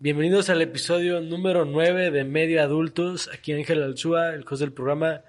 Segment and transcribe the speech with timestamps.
[0.00, 3.28] Bienvenidos al episodio número 9 de Medio Adultos.
[3.34, 5.22] Aquí Ángel Alzúa, el host del programa,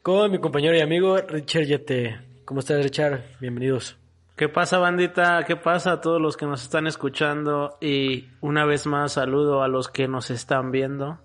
[0.00, 2.18] con mi compañero y amigo Richard Yete.
[2.46, 3.20] ¿Cómo estás, Richard?
[3.40, 3.98] Bienvenidos.
[4.36, 5.44] ¿Qué pasa, bandita?
[5.46, 7.76] ¿Qué pasa a todos los que nos están escuchando?
[7.82, 11.18] Y una vez más saludo a los que nos están viendo,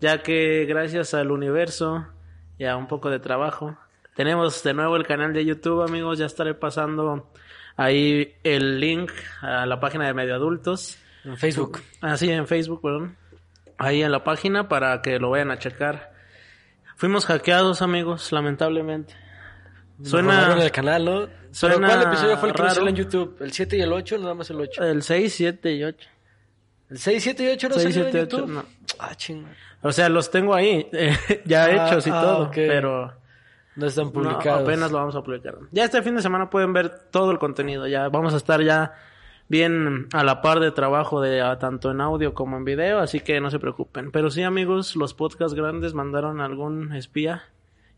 [0.00, 2.06] ya que gracias al universo
[2.58, 3.76] y a un poco de trabajo,
[4.14, 6.20] tenemos de nuevo el canal de YouTube, amigos.
[6.20, 7.28] Ya estaré pasando
[7.76, 11.01] ahí el link a la página de Medio Adultos.
[11.24, 11.80] En Facebook.
[12.00, 13.16] Ah, sí, en Facebook, perdón.
[13.78, 16.12] Ahí en la página para que lo vayan a checar.
[16.96, 19.14] Fuimos hackeados, amigos, lamentablemente.
[20.02, 21.28] Suena el canal, ¿no?
[21.52, 23.36] suena ¿Pero ¿Cuál episodio fue el que no salió en YouTube?
[23.40, 24.82] ¿El 7 y el 8 nada más el 8?
[24.84, 26.08] el 6, 7 y 8.
[26.90, 28.50] ¿El 6, 7 y 8 no 6, salió 7, en 8, YouTube?
[28.52, 28.64] no.
[28.98, 29.48] Ah, chinga.
[29.82, 32.54] O sea, los tengo ahí, eh, ya Ah, hechos y ah, todo, ok.
[32.54, 33.12] pero
[33.76, 34.62] No están no, publicados.
[34.62, 35.56] apenas lo vamos a publicar.
[35.70, 38.92] Ya este fin de semana pueden ver todo el contenido, ya vamos a estar ya
[39.48, 43.40] bien a la par de trabajo de tanto en audio como en video, así que
[43.40, 44.10] no se preocupen.
[44.10, 47.44] Pero sí, amigos, los podcasts grandes mandaron algún espía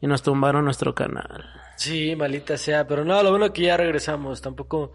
[0.00, 1.44] y nos tumbaron nuestro canal.
[1.76, 4.92] Sí, malita sea, pero no, lo bueno que ya regresamos, tampoco...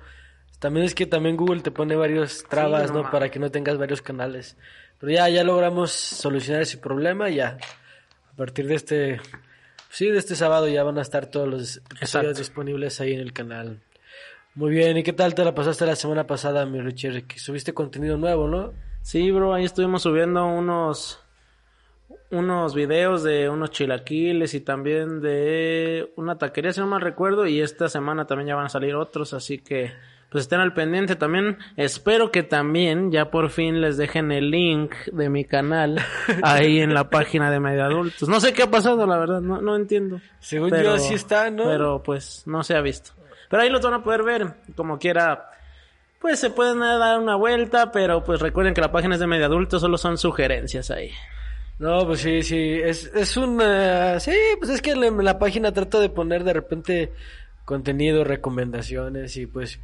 [0.60, 3.10] También es que también Google te pone varios trabas, Sí, no.
[3.10, 4.58] Para que no tengas varios canales.
[5.00, 7.58] Pero ya, ya logramos solucionar ese problema ya.
[8.32, 9.22] A partir de este...
[9.90, 13.32] Sí, de este sábado ya van a estar todos los episodios disponibles ahí en el
[13.32, 13.80] canal.
[14.56, 17.24] Muy bien, ¿y qué tal te la pasaste la semana pasada, mi Richard?
[17.24, 18.74] Que subiste contenido nuevo, ¿no?
[19.02, 21.24] Sí, bro, ahí estuvimos subiendo unos
[22.32, 27.62] unos videos de unos chilaquiles y también de una taquería, si no mal recuerdo, y
[27.62, 29.92] esta semana también ya van a salir otros, así que
[30.30, 31.58] pues estén al pendiente también.
[31.76, 36.00] Espero que también ya por fin les dejen el link de mi canal
[36.44, 38.30] ahí en la página de Medio Adultos.
[38.30, 40.22] No sé qué ha pasado, la verdad, no, no entiendo.
[40.40, 41.64] Según yo, así está, ¿no?
[41.64, 43.12] Pero pues no se ha visto.
[43.50, 45.50] Pero ahí los van a poder ver, como quiera.
[46.22, 49.46] Pues se pueden dar una vuelta, pero pues recuerden que la página es de medio
[49.46, 51.12] adulto, solo son sugerencias ahí.
[51.80, 54.20] No, pues sí, sí, es, es una...
[54.20, 57.14] Sí, pues es que la, la página trato de poner de repente
[57.66, 59.80] contenido, recomendaciones y pues...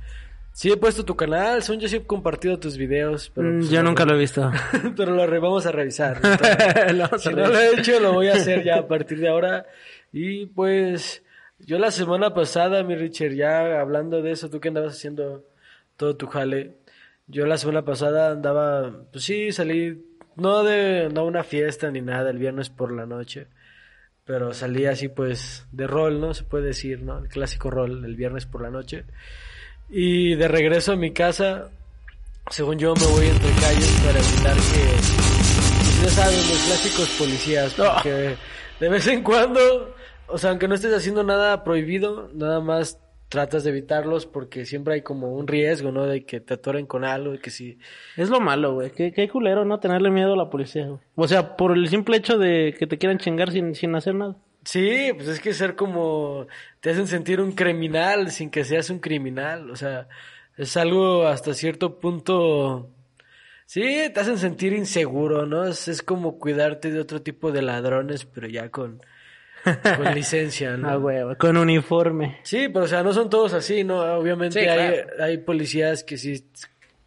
[0.52, 3.48] Sí he puesto tu canal, son yo sí he compartido tus videos, pero...
[3.50, 4.52] Mm, pues, Yo no- nunca lo he visto.
[4.96, 6.18] pero lo re- vamos a revisar.
[6.94, 9.20] Lo vamos a si no lo he hecho, lo voy a hacer ya a partir
[9.20, 9.66] de ahora.
[10.14, 11.24] Y pues,
[11.60, 15.46] yo la semana pasada, mi Richard, ya hablando de eso, tú que andabas haciendo
[15.98, 16.76] todo tu jale,
[17.28, 20.06] yo la semana pasada andaba, pues sí, salí,
[20.36, 23.48] no de, no una fiesta ni nada, el viernes por la noche,
[24.26, 26.34] pero salí así pues de rol, ¿no?
[26.34, 27.20] Se puede decir, ¿no?
[27.20, 29.06] El clásico rol, el viernes por la noche.
[29.90, 31.70] Y de regreso a mi casa,
[32.50, 38.36] según yo me voy entre calles para evitar que, ya saben, los clásicos policías, porque
[38.80, 39.96] de vez en cuando,
[40.28, 43.00] o sea, aunque no estés haciendo nada prohibido, nada más
[43.30, 46.06] tratas de evitarlos porque siempre hay como un riesgo, ¿no?
[46.06, 47.78] De que te atoren con algo, de que si...
[48.16, 48.92] Es lo malo, güey.
[48.92, 51.00] Qué, qué culero no tenerle miedo a la policía, güey.
[51.16, 54.36] O sea, por el simple hecho de que te quieran chingar sin, sin hacer nada.
[54.64, 56.48] Sí, pues es que ser como...
[56.80, 60.08] Te hacen sentir un criminal sin que seas un criminal, o sea,
[60.58, 62.90] es algo hasta cierto punto...
[63.68, 65.66] Sí, te hacen sentir inseguro, ¿no?
[65.66, 69.02] Es, es como cuidarte de otro tipo de ladrones, pero ya con,
[69.98, 70.90] con licencia, ¿no?
[70.90, 72.40] Ah, con uniforme.
[72.44, 74.00] Sí, pero o sea, no son todos así, ¿no?
[74.18, 75.24] Obviamente Sí, hay, claro.
[75.24, 76.46] hay policías que sí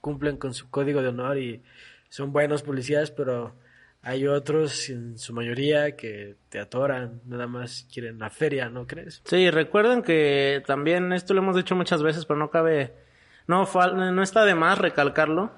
[0.01, 1.63] cumplen con su código de honor y
[2.09, 3.55] son buenos policías, pero
[4.03, 9.21] hay otros, en su mayoría, que te atoran, nada más quieren la feria, ¿no crees?
[9.25, 12.95] Sí, recuerden que también esto lo hemos dicho muchas veces, pero no cabe,
[13.47, 15.51] no, fal- no está de más recalcarlo.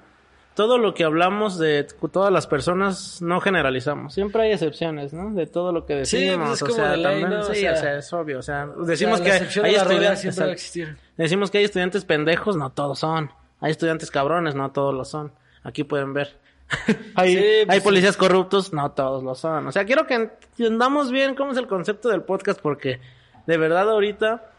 [0.55, 4.13] Todo lo que hablamos de todas las personas no generalizamos.
[4.13, 5.33] Siempre hay excepciones, ¿no?
[5.33, 6.59] De todo lo que Sí, decimos.
[6.59, 7.39] pues es o sea, de ley, también- ¿no?
[7.39, 8.39] O sí, sea, o sea, es obvio.
[8.39, 10.51] O sea, O decimos sea, que hay estudiantes, siempre va a exacto.
[10.51, 10.97] existir.
[11.17, 13.31] decimos que hay estudiantes pendejos, no todos son.
[13.61, 15.31] Hay estudiantes cabrones, no todos lo son.
[15.63, 16.37] Aquí pueden ver.
[17.15, 19.67] hay, Sí, hay pues, policías corruptos, no todos lo son.
[19.67, 22.99] O sea, quiero que entendamos bien cómo es el concepto del podcast porque
[23.47, 24.51] de verdad ahorita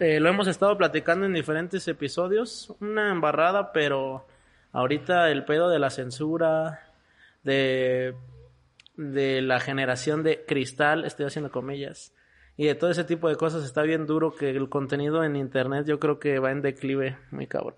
[0.00, 4.26] eh, lo hemos estado platicando en diferentes episodios, una embarrada, pero
[4.72, 6.92] ahorita el pedo de la censura,
[7.42, 8.14] de,
[8.96, 12.12] de la generación de cristal, estoy haciendo comillas,
[12.56, 15.86] y de todo ese tipo de cosas está bien duro que el contenido en internet
[15.86, 17.76] yo creo que va en declive, muy cabrón.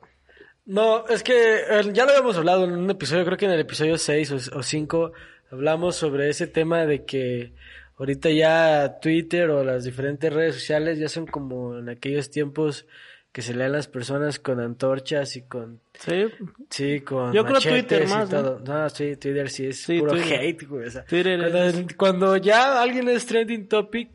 [0.64, 3.60] No, es que eh, ya lo habíamos hablado en un episodio, creo que en el
[3.60, 5.12] episodio 6 o 5
[5.50, 7.52] hablamos sobre ese tema de que
[7.98, 12.86] ahorita ya Twitter o las diferentes redes sociales ya son como en aquellos tiempos
[13.32, 16.26] que se leen las personas con antorchas y con Sí,
[16.68, 18.42] sí, con Yo creo Twitter más, ¿no?
[18.42, 18.60] todo.
[18.60, 18.90] ¿no?
[18.90, 20.40] sí, Twitter sí es Sí, puro Twitter.
[20.40, 20.86] hate, güey.
[20.86, 24.10] o sea, Twitter cuando, es- cuando ya alguien es trending topic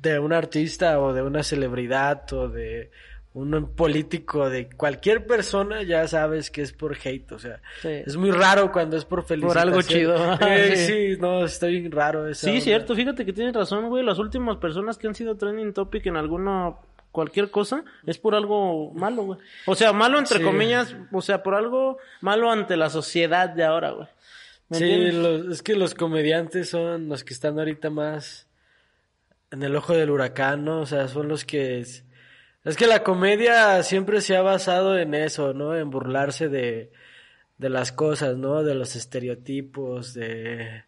[0.00, 2.90] de un artista o de una celebridad o de
[3.34, 7.88] un político, de cualquier persona, ya sabes que es por hate, o sea, Sí.
[8.06, 9.68] es muy raro cuando es por felicitación.
[9.68, 10.14] algo chido.
[10.48, 10.86] Eh, Sí.
[11.14, 12.62] sí, no, está bien raro esa Sí, onda.
[12.62, 14.04] cierto, fíjate que tienes razón, güey.
[14.04, 16.74] Las últimas personas que han sido trending topic en alguna
[17.14, 19.38] cualquier cosa es por algo malo, güey.
[19.66, 20.44] O sea, malo entre Sí.
[20.44, 24.08] comillas, o sea, por algo malo ante la sociedad de ahora, güey.
[24.68, 28.48] ¿Me Sí, los- es que los comediantes son los que están ahorita más
[29.52, 30.80] en el ojo del huracán, ¿no?
[30.80, 31.78] O sea, son los que...
[31.78, 32.04] Es,
[32.64, 35.76] es que la comedia siempre se ha basado en eso, ¿no?
[35.76, 36.90] En burlarse de,
[37.58, 38.64] de las cosas, ¿no?
[38.64, 40.82] De los estereotipos, de...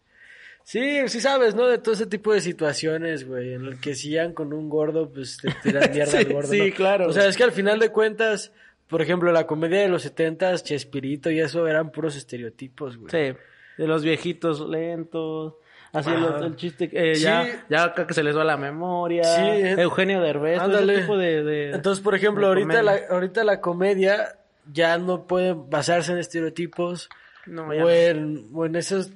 [0.69, 1.65] Sí, sí sabes, ¿no?
[1.65, 5.09] De todo ese tipo de situaciones, güey, en el que si llegan con un gordo,
[5.09, 6.49] pues te tiran mierda Sí, al gordo.
[6.49, 6.75] sí, ¿no?
[6.75, 8.51] claro, O sea, es que al final de cuentas,
[8.89, 13.09] por ejemplo, la comedia de los setentas, Chespirito y eso eran puros estereotipos, güey.
[13.11, 13.37] Sí,
[13.77, 15.53] de los viejitos lentos,
[15.93, 17.23] así el, chiste, eh, Sí.
[17.23, 20.91] ya, ya acá que se les va la memoria, Sí, eh, Eugenio Derbez, Ándale.
[20.95, 24.37] ese tipo de, de- Entonces, por ejemplo, ahorita la, ahorita la comedia
[24.69, 27.07] ya no puede basarse en estereotipos
[27.45, 27.89] No, ya o, no.
[27.89, 29.13] en, o en esos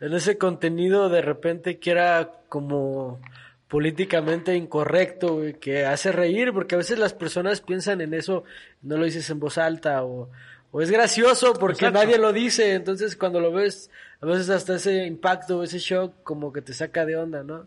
[0.00, 3.20] en ese contenido de repente que era como
[3.68, 8.44] políticamente incorrecto, güey, que hace reír, porque a veces las personas piensan en eso,
[8.82, 10.30] no lo dices en voz alta, o,
[10.70, 11.98] o es gracioso porque Exacto.
[11.98, 13.90] nadie lo dice, entonces cuando lo ves,
[14.22, 17.66] a veces hasta ese impacto, ese shock, como que te saca de onda, ¿no?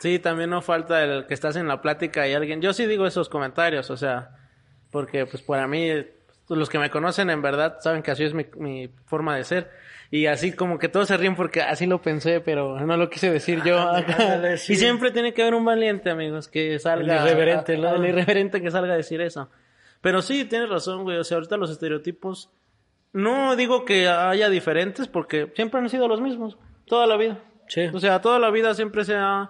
[0.00, 2.60] Sí, también no falta el que estás en la plática y alguien.
[2.60, 4.36] Yo sí digo esos comentarios, o sea,
[4.90, 5.90] porque pues para mí,
[6.48, 9.44] pues, los que me conocen en verdad saben que así es mi, mi forma de
[9.44, 9.70] ser.
[10.12, 13.30] Y así como que todos se ríen porque así lo pensé, pero no lo quise
[13.30, 13.78] decir yo.
[14.58, 14.74] Sí.
[14.74, 17.22] Y siempre tiene que haber un valiente, amigos, que salga.
[17.22, 17.94] El irreverente, ¿no?
[17.94, 19.48] El irreverente que salga a decir eso.
[20.02, 21.16] Pero sí, tienes razón, güey.
[21.16, 22.50] O sea, ahorita los estereotipos.
[23.14, 26.58] No digo que haya diferentes porque siempre han sido los mismos.
[26.84, 27.38] Toda la vida.
[27.68, 27.86] Sí.
[27.90, 29.48] O sea, toda la vida siempre se ha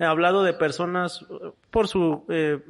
[0.00, 1.24] hablado de personas
[1.70, 2.60] por su eh,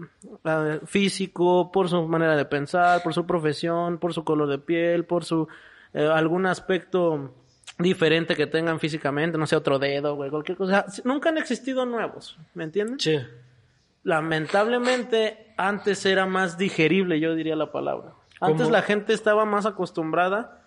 [0.85, 5.25] físico, por su manera de pensar, por su profesión, por su color de piel, por
[5.25, 5.49] su
[5.94, 7.32] eh, algún aspecto
[7.79, 10.85] diferente que tengan físicamente, no sé, otro dedo, güey, cualquier cosa.
[11.05, 13.02] Nunca han existido nuevos, ¿me entiendes?
[13.02, 13.19] Sí.
[14.02, 18.12] Lamentablemente, antes era más digerible, yo diría la palabra.
[18.41, 18.73] Antes ¿Cómo?
[18.73, 20.62] la gente estaba más acostumbrada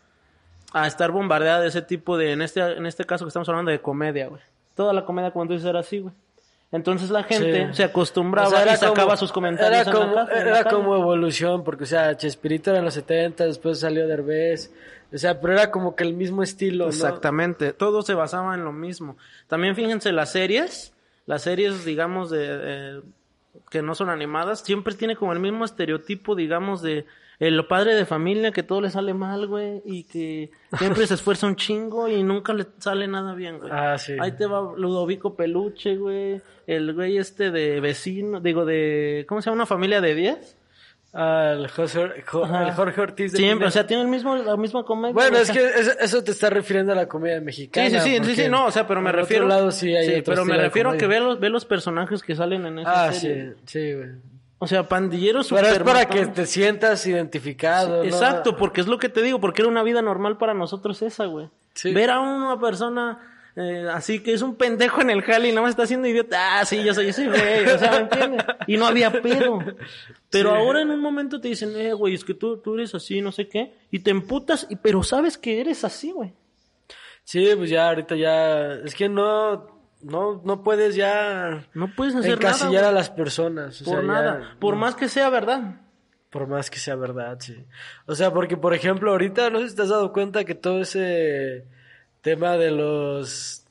[0.73, 3.71] a estar bombardeada de ese tipo de, en este, en este caso que estamos hablando
[3.71, 4.41] de comedia, güey.
[4.75, 6.13] Toda la comedia, como tú dices, era así, güey.
[6.71, 7.73] Entonces la gente Sí.
[7.75, 10.97] se acostumbraba O sea, y sacaba como- sus comentarios Era en la como, en la
[10.97, 14.73] evolución, porque, o sea, Chespirito era en los 70, después salió Derbez.
[15.13, 16.89] O sea, pero era como que el mismo estilo, ¿no?
[16.89, 19.15] Exactamente, todo se basaba en lo mismo.
[19.47, 20.93] También fíjense las series,
[21.25, 23.01] las series, digamos, de eh,
[23.69, 27.05] que no son animadas, siempre tiene como el mismo estereotipo, digamos, de
[27.39, 31.45] el padre de familia que todo le sale mal, güey, y que siempre se esfuerza
[31.47, 33.69] un chingo y nunca le sale nada bien, güey.
[33.71, 34.13] Ah, sí.
[34.19, 39.45] Ahí te va Ludovico Peluche, güey, el güey este de vecino, digo, de, ¿cómo se
[39.49, 39.57] llama?
[39.57, 40.57] Una familia de 10.
[41.13, 42.67] Al José, Jo- Ajá.
[42.67, 45.13] el Jorge Ortiz de Siempre, o sea, tiene el mismo, la misma comedia.
[45.13, 47.89] Bueno, es que eso, eso te está refiriendo a la comedia mexicana.
[47.89, 49.45] Sí, sí, sí, sí, sí, no, o sea, pero me refiero.
[49.45, 52.21] otro lado sí hay otro pero me refiero a que ve los, ve los personajes
[52.21, 53.53] que salen en esa Ah, serie.
[53.65, 54.09] sí, sí, güey.
[54.59, 58.03] O sea, pandilleros Pero es para que te sientas identificado, ¿no?
[58.03, 61.25] Exacto, porque es lo que te digo, porque era una vida normal para nosotros esa,
[61.25, 61.49] güey.
[61.73, 61.93] Sí.
[61.93, 63.19] Ver a una persona
[63.59, 66.59] eh, así que es un pendejo en el jale y nada más está haciendo idiota.
[66.59, 68.45] Ah, sí, yo soy ese güey, o sea, ¿me entiendes?
[68.67, 69.57] Y no había pedo.
[70.29, 70.55] Pero Sí.
[70.57, 73.31] ahora en un momento te dicen, eh, güey, es que tú, tú eres así, no
[73.31, 76.33] sé qué, y te emputas, y, pero sabes que eres así, güey.
[77.23, 78.73] Sí, pues ya ahorita ya...
[78.73, 79.76] Es que no...
[80.01, 81.65] No, no puedes ya...
[81.73, 82.89] No puedes hacer encasillar nada.
[82.89, 83.81] a las personas.
[83.81, 84.55] o Por sea, ya- nada.
[84.59, 85.81] Por más que sea verdad.
[86.29, 87.65] Por más que sea verdad, sí.
[88.05, 90.81] O sea, porque por ejemplo, ahorita no sé si te has dado cuenta que todo
[90.81, 91.65] ese
[92.21, 93.63] tema de los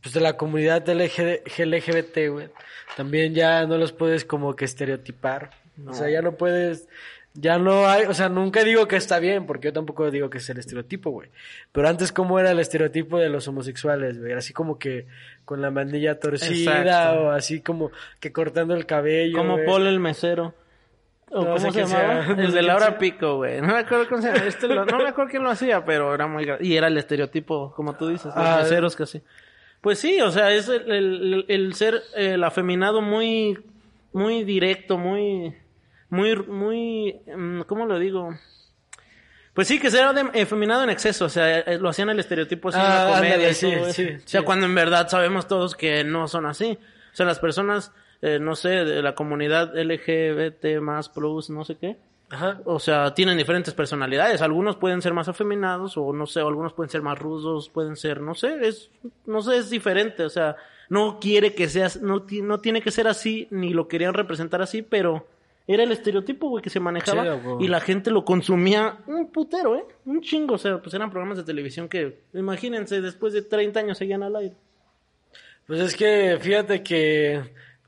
[0.00, 2.48] pues de la comunidad LG LGBT, güey,
[2.96, 5.50] también ya no los puedes como que estereotipar.
[5.86, 6.88] O sea, ya no puedes
[7.34, 10.38] ya no hay, o sea, nunca digo que está bien, porque yo tampoco digo que
[10.38, 11.30] es el estereotipo, güey.
[11.72, 14.32] Pero antes, ¿cómo era el estereotipo de los homosexuales, güey?
[14.32, 15.06] Así como que
[15.44, 17.22] con la mandilla torcida Exacto.
[17.22, 19.38] o así como que cortando el cabello.
[19.38, 19.66] Como güey.
[19.66, 20.54] Paul el mesero.
[21.30, 22.26] ¿O No ¿Cómo se llamaba?
[22.26, 22.34] sea.
[22.44, 22.98] El de Laura.
[22.98, 23.62] Pico, güey.
[23.62, 24.44] No me acuerdo cómo se llama.
[24.46, 26.44] Este lo- no me acuerdo quién lo hacía, pero era muy...
[26.44, 29.22] gra- Y era el estereotipo, como tú dices, los Ah, meseros que así.
[29.80, 33.58] Pues sí, o sea, es el, el- el ser el afeminado muy...
[34.12, 35.54] Muy directo, muy...
[36.12, 36.36] Muy...
[36.36, 38.34] muy mm, ¿Cómo lo digo?
[39.54, 42.68] Pues sí, que sea de, efeminado en exceso, o sea, eh, lo hacían el estereotipo
[42.68, 43.92] así en Ah, la comedia ándale, y sí, todo eso.
[43.92, 44.44] sí, O sea, sí.
[44.46, 46.78] cuando en verdad sabemos todos que no son así.
[47.12, 51.76] O sea, las personas, eh, no sé, de la comunidad LGBT más plus, no sé
[51.76, 51.96] qué.
[52.30, 52.60] Ajá.
[52.64, 54.40] O sea, tienen diferentes personalidades.
[54.40, 57.96] Algunos pueden ser más afeminados o no sé, o algunos pueden ser más rudos, pueden
[57.96, 58.90] ser, no sé, es,
[59.26, 60.24] no sé, es diferente.
[60.24, 60.56] O sea,
[60.88, 64.80] no quiere que seas, no, no tiene que ser así, ni lo querían representar así,
[64.80, 65.26] pero
[65.66, 69.76] era el estereotipo, güey, que se manejaba Sí, y la gente lo consumía un putero,
[69.76, 69.84] ¿eh?
[70.04, 70.54] Un chingo.
[70.54, 74.36] O sea, pues eran programas de televisión que, imagínense, después de 30 años seguían al
[74.36, 74.54] aire.
[75.66, 77.40] Pues es que fíjate que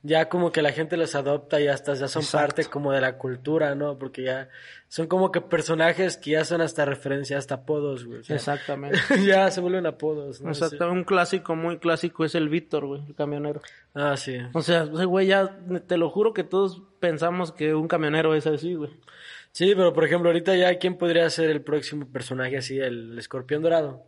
[0.05, 2.47] ya como que la gente los adopta y hasta ya son Exacto.
[2.47, 3.99] parte como de la cultura, ¿no?
[3.99, 4.51] Porque ya
[4.89, 8.21] son como que personajes que ya son hasta referencia, hasta apodos, güey.
[8.21, 8.99] O sea, Exactamente.
[9.27, 10.51] ya se vuelven apodos, ¿no?
[10.51, 10.93] Exacto.
[10.93, 13.63] Un clásico, muy clásico es el Víctor, güey, el camionero.
[13.95, 14.37] Ah, sí.
[14.53, 18.75] O sea, güey ya, te lo juro que todos pensamos que un camionero es así,
[18.75, 18.91] güey.
[19.53, 22.79] Sí, pero por ejemplo, ahorita ya, ¿quién podría ser el próximo personaje así?
[22.79, 24.03] El, escorpión dorado.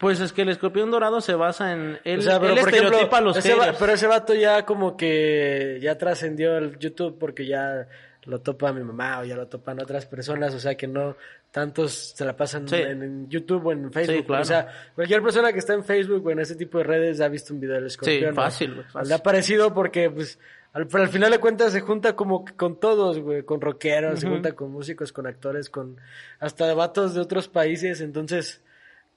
[0.00, 2.68] Pues es que el escorpión dorado se basa en él, o sea, pero él por
[2.74, 3.78] ejemplo, a los ese va- haters.
[3.78, 7.86] pero ese vato ya como que ya trascendió el YouTube porque ya
[8.24, 11.16] lo topa mi mamá o ya lo topan otras personas, o sea que no
[11.50, 12.76] tantos se la pasan Sí.
[12.76, 14.16] en, en YouTube o en Facebook.
[14.16, 14.42] Sí, claro.
[14.42, 17.28] O sea, cualquier persona que está en Facebook o en ese tipo de redes ha
[17.28, 18.30] visto un video del escorpión.
[18.30, 19.08] Sí, fácil, fácil.
[19.08, 20.38] Le ha parecido porque pues
[20.72, 24.28] al, pero al final de cuentas se junta como con todos, güey, con rockeros, se
[24.28, 25.96] junta con músicos, con actores, con
[26.38, 28.62] hasta vatos de otros países, entonces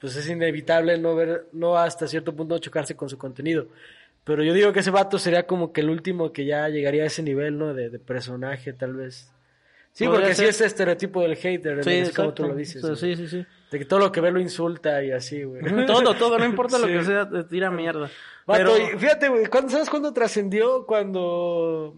[0.03, 3.67] pues es inevitable no ver, no hasta cierto punto chocarse con su contenido.
[4.25, 7.05] Pero yo digo que ese vato sería como que el último que ya llegaría a
[7.05, 7.73] ese nivel, ¿no?
[7.73, 9.31] De, de personaje, tal vez.
[9.93, 11.91] Sí, Podría porque sí es estereotipo del hater, Sí.
[11.91, 12.83] Es como tú lo dices.
[12.83, 13.15] O sea, güey.
[13.15, 13.47] sí, sí, sí.
[13.71, 15.63] De que todo lo que ve lo insulta y así, güey.
[15.85, 18.11] Todo, todo, no importa lo que sea, te tira mierda.
[18.45, 20.85] Vato, Pero, y fíjate, güey, ¿cuándo, ¿sabes cuándo trascendió?
[20.85, 21.95] Cuando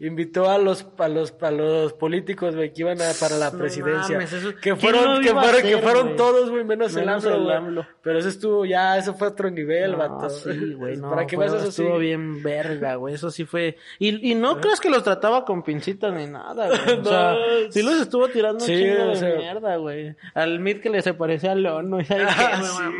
[0.00, 3.58] invitó a los a los a los políticos, güey, que iban a, para la No
[3.58, 4.14] presidencia.
[4.16, 5.34] mames, eso- que ¿quién fueron que a
[5.80, 7.80] fueron que todos, güey, menos, Menos el AMLO.
[7.80, 7.86] el.
[8.02, 10.30] Pero eso estuvo ya, eso fue otro nivel, no, vato.
[10.30, 12.00] sí, güey, no, ¿Para qué vas eso estuvo sí?
[12.02, 13.76] bien verga, güey, eso sí fue...
[13.98, 17.04] Y, y no creas que los trataba con pincitas ni nada, güey, o No.
[17.08, 17.34] sea,
[17.70, 20.14] sí los estuvo tirando Sí, un chingo o de mierda, güey.
[20.34, 22.44] Al Mid que le se parecía al Lono, y ¿sabes qué?
[22.44, 22.92] Ah.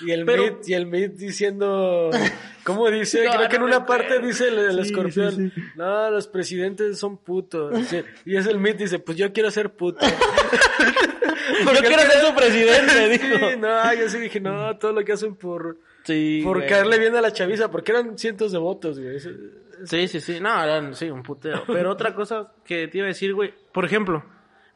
[0.00, 2.10] Y el Pero- Meat, y el Meat diciendo,
[2.64, 3.26] ¿cómo dice?
[3.30, 7.92] Creo que en una parte dice el, escorpión, no, los presidentes son putos.
[8.24, 10.06] Y es el Meat, dice, pues yo quiero ser puto.
[11.64, 13.36] Yo quiero ser su presidente, dijo.
[13.50, 16.68] Sí, no, yo sí dije, no, todo lo que hacen por, Sí, por güey.
[16.68, 19.18] caerle bien a la chaviza, porque eran cientos de votos, güey.
[19.18, 20.38] Sí, sí, sí.
[20.40, 21.64] No, eran, sí, un putero.
[21.66, 23.52] Pero otra cosa que te iba a decir, güey.
[23.72, 24.22] Por ejemplo,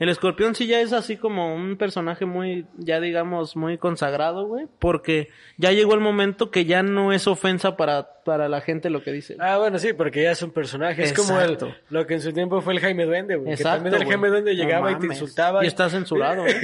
[0.03, 4.67] el escorpión sí ya es así como un personaje muy, ya digamos, muy consagrado, güey.
[4.81, 5.29] Porque
[5.59, 9.13] ya llegó el momento que ya no es ofensa para, para la gente lo que
[9.13, 9.37] dice.
[9.39, 11.05] Ah, bueno, sí, porque ya es un personaje.
[11.05, 11.57] Es como el,
[11.91, 13.47] lo que en su tiempo fue el Jaime Duende, güey.
[13.47, 14.11] Que Exacto, también el güey.
[14.11, 15.63] Jaime Duende No llegaba y te insultaba.
[15.63, 16.55] Y está censurado, güey.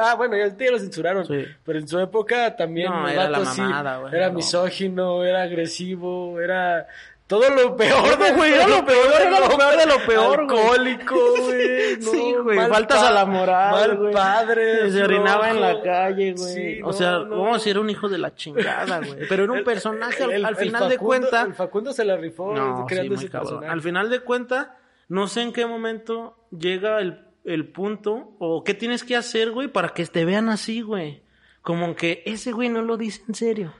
[0.00, 1.26] Ah, bueno, ya, ya lo censuraron.
[1.26, 1.44] Sí.
[1.62, 4.34] Pero en su época también No, era la vato sí mamada, güey, era no.
[4.36, 6.86] misógino, era agresivo, era
[7.30, 10.58] todo lo peor de güey, era lo peor, era lo peor de lo peor, güey.
[10.60, 11.96] Alcohólico, güey.
[12.00, 14.12] no, sí, güey, faltas a la moral, Mal güey.
[14.12, 14.90] padre.
[14.90, 16.54] Se orinaba en la calle, güey.
[16.54, 17.28] Sí, o no, sea, no.
[17.30, 19.20] vamos a decir un hijo de la chingada, güey.
[19.28, 21.42] Pero era un personaje, al, El- al el final de cuenta...
[21.42, 23.62] El Facundo se la rifó No, creando sí, ese cabrón.
[23.64, 24.76] Al final de cuenta,
[25.08, 29.68] no sé en qué momento llega el, el punto o qué tienes que hacer, güey,
[29.68, 31.22] para que te vean así, güey.
[31.62, 33.72] Como que ese güey no lo dice en serio.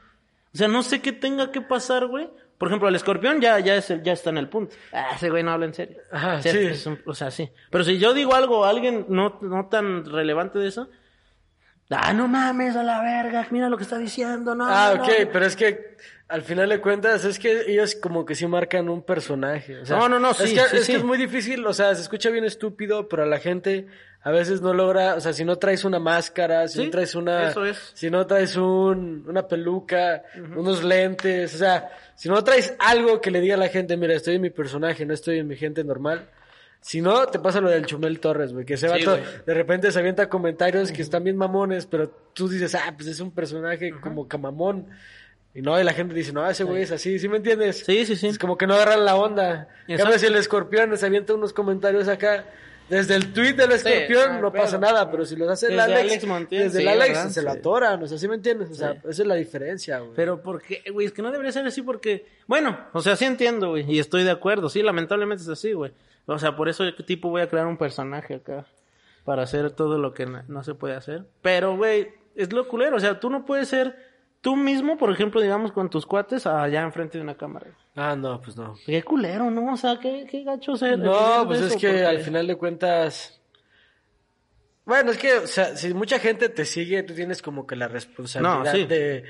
[0.55, 2.29] O sea, no sé qué tenga que pasar, güey.
[2.61, 4.77] Por ejemplo, el escorpión ya, ya, es el- ya está en el punto.
[4.93, 5.97] Ah, ese güey no habla en serio.
[6.13, 6.59] Ajá, O sea, sí.
[6.59, 7.51] es un- o sea, sí.
[7.71, 10.91] Pero si yo digo algo a alguien no, no tan relevante de eso,
[11.91, 14.67] ah, no mames a la verga, mira lo que está diciendo, no.
[14.69, 15.29] Ah, no, ok, no".
[15.33, 15.97] pero es que
[16.29, 19.79] al final de cuentas es que ellos como que sí marcan un personaje.
[19.79, 20.93] o sea, No, no, no, es sí, que, sí, es sí.
[20.93, 23.87] que es muy difícil, o sea, se escucha bien estúpido, pero a la gente
[24.23, 27.15] a veces no logra, o sea, si no traes una máscara, si Sí, no traes
[27.15, 27.91] una, eso es.
[27.95, 30.23] si no traes un, una peluca,
[30.57, 34.15] unos lentes, o sea, si no traes algo que le diga a la gente, mira,
[34.15, 36.29] estoy en mi personaje, no estoy en mi gente normal.
[36.83, 39.23] Si no, te pasa lo del Chumel Torres, güey, que ese Sí, vato güey.
[39.47, 43.21] de repente se avienta comentarios que están bien mamones, pero tú dices, ah, pues es
[43.21, 44.87] un personaje como camamón.
[45.55, 47.83] Y no, y la gente dice, no, ese güey es así, ¿sí me entiendes?
[47.85, 48.29] Sí, sí, sí.
[48.29, 49.69] Es como que no agarran la onda.
[49.89, 52.45] En cambio, si el escorpión se avienta unos comentarios acá,
[52.91, 55.79] Desde el tweet del escorpión no no, hay pasa nada, pero si lo hace el
[55.81, 57.31] Alex, Alex Montiel, desde sí, el Alex ¿verdad?
[57.31, 57.59] se lo Sí.
[57.59, 58.71] atoran, o sea, ¿sí me entiendes?
[58.71, 58.99] O sea, Sí.
[59.09, 60.11] esa es la diferencia, güey.
[60.17, 61.07] Pero ¿por qué, güey?
[61.07, 62.27] Es que no debería ser así porque...
[62.47, 63.91] Bueno, o sea, sí entiendo, güey.
[63.91, 64.69] Y estoy de acuerdo.
[64.69, 65.93] Sí, lamentablemente es así, güey.
[66.27, 68.67] O sea, por eso tipo voy a crear un personaje acá.
[69.25, 71.25] Para hacer todo lo que no, no se puede hacer.
[71.43, 72.97] Pero, güey, es lo culero.
[72.97, 74.10] O sea, tú no puedes ser
[74.41, 77.67] tú mismo, por ejemplo, digamos, con tus cuates allá enfrente de una cámara.
[77.95, 78.75] Ah, no, pues no.
[78.87, 79.73] Qué culero, ¿no?
[79.73, 80.99] O sea, qué, qué gacho ser.
[80.99, 83.37] No, pues es que porque- al final de cuentas...
[84.85, 87.87] Bueno, es que, o sea, si mucha gente te sigue, tú tienes como que la
[87.87, 88.87] responsabilidad No, sí.
[88.87, 89.25] de,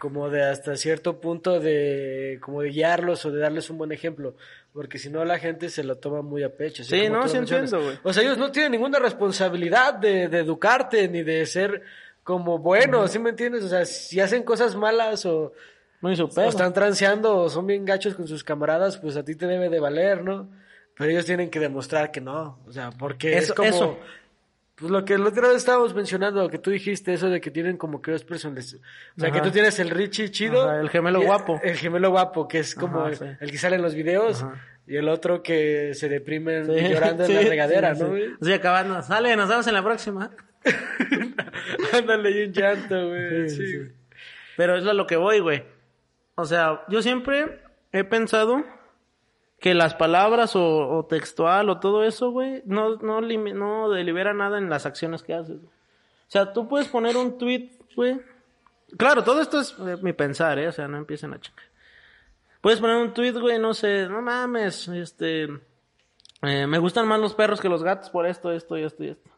[0.00, 4.34] como de hasta cierto punto de, como de guiarlos o de darles un buen ejemplo,
[4.72, 6.82] porque si no la gente se lo toma muy a pecho.
[6.82, 7.70] Sí, no, sí mencionas.
[7.72, 7.98] entiendo, güey.
[8.02, 11.82] O sea, ellos no tienen ninguna responsabilidad de, de educarte ni de ser
[12.24, 13.62] como buenos, ¿sí me entiendes?
[13.64, 15.52] O sea, si hacen cosas malas o,
[16.10, 19.46] hizo o están transeando o son bien gachos con sus camaradas, pues a ti te
[19.46, 20.50] debe de valer, ¿no?
[20.96, 23.68] Pero ellos tienen que demostrar que no, o sea, porque Eso- es como...
[23.68, 23.98] eso.
[24.76, 27.52] Pues lo que la otra vez estábamos mencionando, lo que tú dijiste, eso de que
[27.52, 28.74] tienen como que dos personas.
[29.16, 29.38] O sea, Ajá.
[29.40, 30.68] que tú tienes el Richie chido.
[30.68, 31.60] Ajá, el gemelo guapo.
[31.62, 33.24] El gemelo guapo, que es como Ajá, el, sí.
[33.38, 34.44] el que sale en los videos.
[34.88, 38.14] Y el otro que se deprime Sí, llorando sí, en la regadera, ¿no?
[38.42, 39.00] Sí, acabando.
[39.02, 40.32] Sale, nos vemos en la próxima.
[41.92, 43.48] Ándale, y un llanto, güey.
[43.48, 43.92] Sí, Sí.
[44.56, 45.64] Pero es a lo que voy, güey.
[46.36, 47.60] O sea, yo siempre
[47.92, 48.64] he pensado
[49.60, 54.58] que las palabras o, o textual o todo eso, güey, no, no, no delibera nada
[54.58, 55.56] en las acciones que haces.
[55.56, 58.20] O sea, tú puedes poner un tweet, güey.
[58.96, 60.68] Claro, todo esto es eh, mi pensar, ¿eh?
[60.68, 61.64] O sea, no empiecen a chingar.
[62.60, 65.48] Puedes poner un tweet, güey, no sé, no mames, este...
[66.42, 69.08] eh, me gustan más los perros que los gatos por esto, esto y esto y
[69.08, 69.30] esto.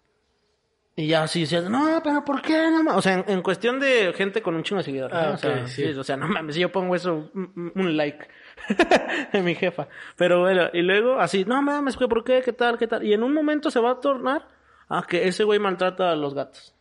[0.99, 2.71] Y ya así decías, no, pero ¿por qué?
[2.71, 5.15] No ma-?" O sea, en, en cuestión de gente con un chingo de seguidores.
[5.17, 5.35] Ah, ¿no?
[5.35, 5.99] o, sea, sí, sí.
[5.99, 8.26] o sea, no mames, si yo pongo eso, un, like
[9.33, 9.88] de mi jefa.
[10.17, 12.41] Pero bueno, y luego así, no mames, ¿por qué?
[12.43, 12.79] ¿Qué tal?
[12.79, 13.05] ¿Qué tal?
[13.05, 14.49] Y en un momento se va a tornar
[14.88, 16.73] a que ese güey maltrata a los gatos.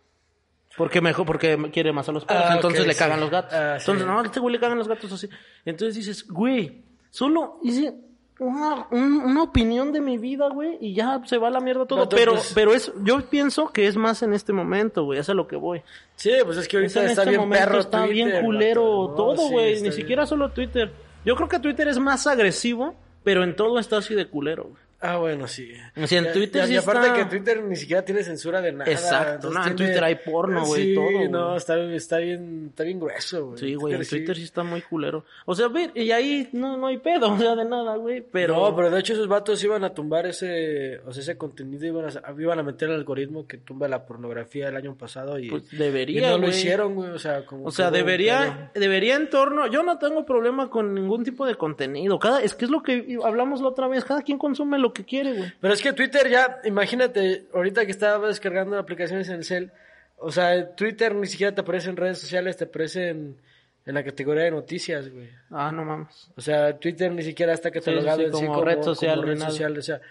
[0.77, 3.00] Porque mejor, porque quiere más a los perros, Ah, entonces ok, le sí.
[3.00, 3.53] cagan los gatos.
[3.53, 3.91] Ah, sí.
[3.91, 5.29] entonces, no, a este güey le cagan los gatos así.
[5.65, 7.93] Entonces dices, güey, solo hice
[8.39, 11.86] una, un- una opinión de mi vida, güey, y ya se va a la mierda
[11.86, 12.00] todo.
[12.00, 15.34] No, pero, pero es, yo pienso que es más en este momento, güey, es a
[15.34, 15.82] lo que voy.
[16.15, 19.50] Sí, pues es que ahorita en está este bien momento perro está bien culero todo,
[19.50, 19.93] güey, ni bien.
[19.93, 20.91] siquiera solo Twitter.
[21.24, 22.93] Yo creo que Twitter es más agresivo,
[23.24, 24.85] pero en todo está así de culero, güey.
[25.08, 25.72] Ah, bueno, sí.
[26.02, 28.62] O sea, en Twitter ya- sí y aparte está- que Twitter ni siquiera tiene censura
[28.62, 28.89] de nada.
[28.91, 31.30] Exacto, no, en Twitter hay porno, güey, Sí, todo, güey.
[31.30, 33.58] no, está, está bien, está bien grueso, güey.
[33.60, 35.26] Sí, güey, en Twitter sí está muy culero.
[35.46, 38.56] O sea, ver, y ahí no, no hay pedo, o sea, de nada, güey, pero...
[38.56, 42.06] No, pero de hecho esos vatos iban a tumbar ese, o sea, ese contenido, iban
[42.06, 45.70] a, iban a meter el algoritmo que tumba la pornografía el año pasado y, Pues
[45.72, 46.50] debería, y no lo güey.
[46.50, 50.70] hicieron, güey, o sea, como O sea, debería, debería en torno, yo no tengo problema
[50.70, 52.20] con ningún tipo de contenido.
[52.20, 55.03] Cada, es que es lo que hablamos la otra vez, cada quien consume lo que
[55.05, 55.53] quiere, güey.
[55.62, 59.71] Pero es que Twitter ya, imagínate, ahorita que estaba descargando aplicaciones en el cel,
[60.17, 63.38] o sea, Twitter ni siquiera te aparece en redes sociales, te aparece en,
[63.86, 65.29] en la categoría de noticias, güey.
[65.51, 66.31] Ah, no mames.
[66.36, 69.23] O sea, Twitter ni siquiera está catalogado sí, en sí como como red social como
[69.27, 69.51] ni red nada.
[69.51, 70.01] social, o sea,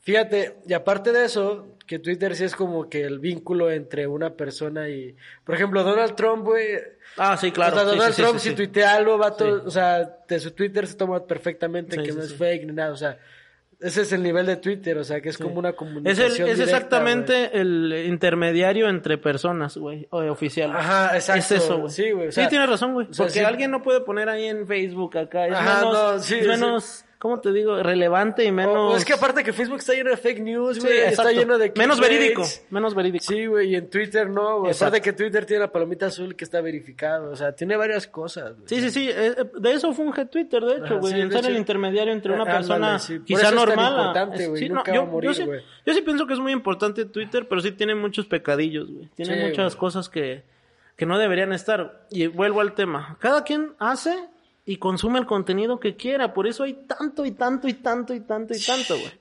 [0.00, 4.34] fíjate, y aparte de eso, que Twitter sí es como que el vínculo entre una
[4.34, 6.66] persona y, por ejemplo, Donald Trump, güey,
[7.16, 7.76] Ah, sí, claro.
[7.76, 8.54] o sea, sí, Donald sí, sí, Trump sí, si sí.
[8.56, 9.62] tuitea algo, vato, Sí.
[9.66, 12.36] o sea, de su Twitter se toma perfectamente Sí, que sí, no es sí.
[12.36, 13.18] fake ni nada, o sea,
[13.80, 16.32] ese es el nivel de Twitter, o sea, que es como una Es, comunicación el,
[16.32, 20.76] es directa, exactamente el intermediario entre personas, güey, o oficiales.
[20.76, 21.38] Ajá, exacto.
[21.40, 21.90] Es eso, güey.
[21.92, 23.06] Sí, güey, o sea, sí, tienes razón, güey.
[23.08, 23.44] o sea, Porque sí.
[23.44, 25.46] alguien no puede poner ahí en Facebook acá.
[25.46, 27.82] Es Ajá, menos, no, sí, es menos ¿cómo te digo?
[27.82, 28.76] Relevante y menos...
[28.76, 31.32] O- o es que aparte que Facebook está lleno de fake news, Sí, güey, está
[31.32, 33.24] lleno de Menos verídico, menos verídico.
[33.24, 34.72] Sí, güey, y en Twitter no, güey.
[34.72, 38.54] Aparte que Twitter tiene la palomita azul que está verificado, o sea, tiene varias cosas,
[38.56, 38.68] güey.
[38.68, 41.34] Sí, sí, sí, eh, eh, de eso funge Twitter, de hecho, güey, sí, en de
[41.34, 41.50] ser hecho.
[41.52, 43.20] el intermediario entre una Ah, persona sí.
[43.24, 44.14] Quizá normal.
[45.22, 45.60] yo, sí, güey.
[45.86, 49.08] yo sí pienso que es muy importante Twitter, pero sí tiene muchos pecadillos, güey.
[49.16, 49.80] Tiene muchas güey.
[49.80, 50.42] cosas que,
[50.96, 52.06] que no deberían estar.
[52.10, 53.16] Y vuelvo al tema.
[53.20, 54.16] Cada quien hace
[54.70, 58.20] y consume el contenido que quiera, por eso hay tanto y tanto y tanto y
[58.20, 59.12] tanto y tanto, güey.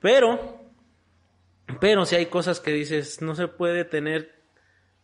[0.00, 0.60] Pero,
[1.80, 4.32] pero si hay cosas que dices, no se puede tener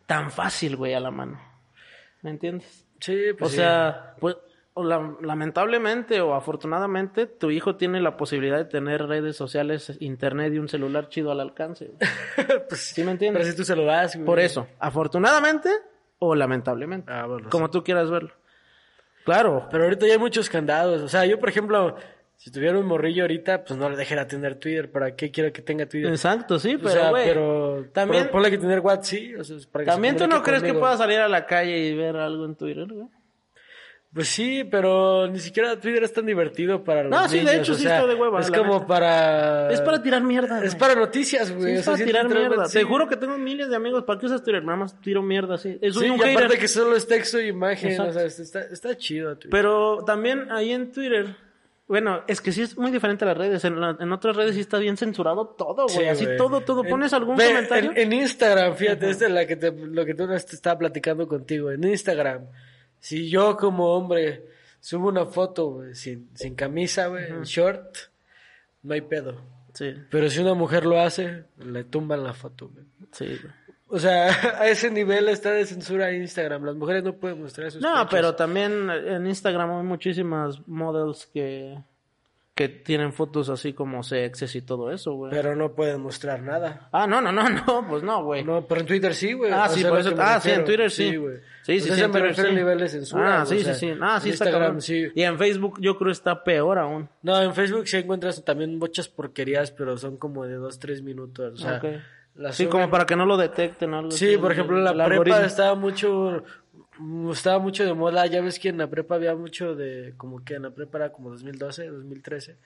[0.06, 1.40] tan fácil, güey, a la mano.
[2.22, 2.86] ¿Me entiendes?
[3.00, 3.56] Sí, pues o sí.
[3.56, 4.36] sea, pues
[4.74, 10.52] o la- lamentablemente o afortunadamente tu hijo tiene la posibilidad de tener redes sociales, internet
[10.54, 11.90] y un celular chido al alcance.
[12.68, 13.40] pues, ¿Sí me entiendes?
[13.42, 14.26] Pero si tú se lo das, güey.
[14.26, 15.70] Por eso, afortunadamente
[16.20, 18.32] o lamentablemente, Ah, bueno, como tú quieras verlo.
[19.24, 21.02] Claro, Pero ahorita ya hay muchos candados.
[21.02, 21.96] O sea, yo, por ejemplo,
[22.36, 24.90] si tuviera un morrillo ahorita, pues no le dejara tener Twitter.
[24.90, 26.10] ¿Para qué quiero que tenga Twitter?
[26.10, 29.34] exacto, sí, O pero sea, güey, pero también- pero ponle que tener WhatsApp, sí.
[29.34, 31.94] O sea, para que también tú no crees que puedas salir a la calle y
[31.94, 33.06] ver algo en Twitter, güey.
[34.12, 37.72] Pues sí, pero ni siquiera Twitter es tan divertido para los No, sí, de hecho
[37.72, 38.86] o sí sea, está de hueva, Es como neta.
[38.88, 39.70] para...
[39.72, 40.64] Es para tirar mierda.
[40.64, 40.80] Es güey.
[40.80, 41.62] para noticias, güey.
[41.62, 42.64] Sí, o es sea, para sí, tirar mierda.
[42.66, 42.82] sí.
[42.82, 44.02] Juro que tengo miles de amigos.
[44.02, 44.64] ¿Para qué usas Twitter?
[44.64, 45.78] Nada más tiro mierda, sí.
[45.80, 46.36] Es Sí, un y hater.
[46.38, 48.10] aparte que solo es texto y imagen, Exacto.
[48.10, 49.34] o sea, está, está chido.
[49.36, 49.50] Twitter.
[49.52, 51.36] Pero también ahí en Twitter,
[51.86, 53.64] bueno, es que sí es muy diferente a las redes.
[53.64, 55.88] En, la- en otras redes sí está bien censurado todo, güey.
[55.98, 56.36] Sí, Así güey.
[56.36, 56.82] todo, todo.
[56.82, 57.92] En- ¿Pones algún ve, comentario?
[57.94, 61.70] En, en Instagram, fíjate, esta es la que te, lo que tú estaba platicando contigo.
[61.70, 62.46] En Instagram,
[63.00, 64.44] si yo como hombre
[64.80, 67.96] subo una foto, sin, sin camisa, güey, en short,
[68.82, 69.40] no hay pedo.
[69.74, 72.84] Sí, Pero si una mujer lo hace, le tumban la foto, güey.
[73.12, 73.38] sí.
[73.92, 74.28] O sea,
[74.60, 76.64] a ese nivel está de censura Instagram.
[76.64, 78.08] Las mujeres no pueden mostrar sus No, pechos.
[78.12, 81.76] pero también en Instagram hay muchísimas models que,
[82.60, 85.30] que tienen fotos así como sexes y todo eso, güey.
[85.30, 86.90] Pero no pueden mostrar nada.
[86.92, 88.44] Ah, no, no, no, no, pues no, güey.
[88.44, 89.50] No, pero en Twitter sí, güey.
[89.50, 90.14] Ah, O sí, por eso.
[90.18, 90.66] Ah, sí, en.
[90.66, 91.16] Twitter sí.
[91.16, 91.38] güey.
[91.62, 92.54] Sí, sí, sí, se en me Twitter refiero sí.
[92.56, 93.40] a nivel de censura.
[93.40, 93.98] Ah, sí, o sea, sí, sí.
[93.98, 94.82] Ah, sí, está cabrón.
[94.82, 95.08] sí.
[95.14, 97.08] Y en Facebook yo creo está peor aún.
[97.22, 101.54] No, en Facebook sí encuentras también muchas porquerías, pero son como de dos, tres minutos.
[101.54, 101.84] O sea, Ok.
[102.34, 103.94] las Sí, como para que no lo detecten.
[103.94, 105.38] Algo Sí, así, por ejemplo, la prepa algoritmo.
[105.38, 106.42] estaba mucho,
[107.32, 108.26] estaba mucho de moda.
[108.26, 111.12] Ya ves que en la prepa había mucho de, como que en la prepa era
[111.12, 112.56] como 2012, 2013.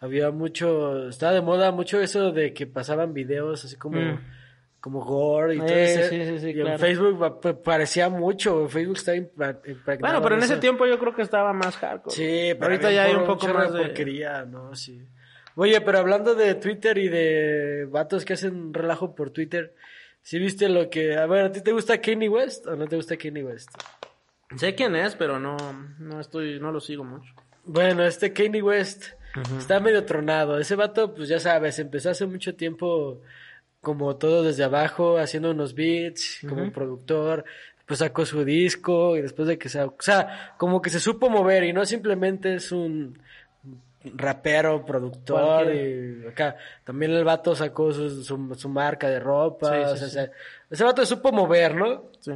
[0.00, 4.18] Había mucho, estaba de moda mucho eso de que pasaban videos así como, Mm.
[4.80, 6.78] como gore y todo Eh, ese- sí, sí, sí, y en claro.
[6.78, 8.68] Facebook pa- pa- parecía mucho.
[8.68, 10.60] Facebook estaba impregnado Bueno, pero en ese eso.
[10.60, 12.16] tiempo yo creo que estaba más hardcore.
[12.16, 13.84] Sí, pero ahorita ya hay un poco más de de...
[13.86, 14.74] porquería, ¿no?
[14.74, 15.06] Sí.
[15.54, 19.74] Oye, pero hablando de Twitter y de vatos que hacen relajo por Twitter,
[20.22, 21.16] ¿sí viste lo que...
[21.16, 23.70] A ver, ¿a ti te gusta Kanye West o no te gusta Kanye West?
[24.56, 25.56] Sé quién es, pero no,
[25.98, 27.32] no estoy, no lo sigo mucho.
[27.64, 29.06] Bueno, este Kanye West
[29.58, 30.58] está medio tronado.
[30.58, 33.20] Ese vato, pues ya sabes, empezó hace mucho tiempo
[33.80, 37.44] como todo desde abajo, haciendo unos beats, como productor,
[37.86, 39.82] pues sacó su disco y después de que se...
[39.82, 43.18] O sea, como que se supo mover y no simplemente es un
[44.14, 46.56] rapero, productor y acá.
[46.84, 49.72] También el vato sacó su, su, su marca de ropa.
[49.72, 50.30] Sí, o sí, sea, sí.
[50.70, 52.10] ese vato se supo mover, ¿no?
[52.20, 52.32] Sí.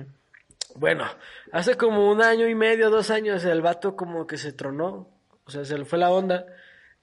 [0.75, 1.05] Bueno,
[1.53, 5.09] hace como un año y medio, dos años, el vato como que se tronó,
[5.47, 6.47] o sea, se le fue la onda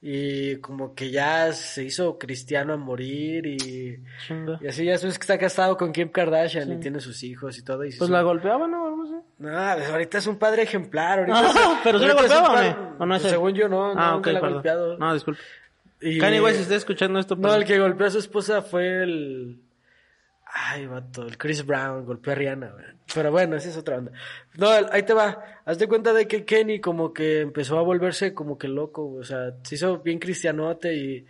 [0.06, 4.60] y como que ya se hizo cristiano a morir y, Chinga.
[4.62, 7.64] y así ya sabes que está casado con Kim Kardashian y tiene sus hijos y
[7.64, 7.86] todo.
[7.86, 8.94] Y Pues hizo- la golpeaban, ¿no?
[9.40, 11.20] No, pues ahorita es un padre ejemplar.
[11.20, 12.96] Ahorita Ah, pero sí un golpeaba padre- no?
[13.00, 13.32] ¿O no es Pues?
[13.32, 14.54] Según yo no, no, ah, ok, nunca la ha perdón.
[14.56, 14.98] golpeado.
[14.98, 15.40] No, disculpe.
[16.02, 17.50] Y- Kanye West, si está escuchando esto, pues...
[17.50, 19.62] No, el que golpeó a su esposa fue el.
[20.56, 22.86] Ay, vato, el Chris Brown golpeó a Rihanna, güey.
[23.16, 24.12] Pero bueno, esa es otra onda.
[24.56, 25.44] No, ahí te va.
[25.66, 29.22] Haz de cuenta de que Kenny como que empezó a volverse como que loco, güey.
[29.22, 31.26] O sea, se hizo bien cristianote y,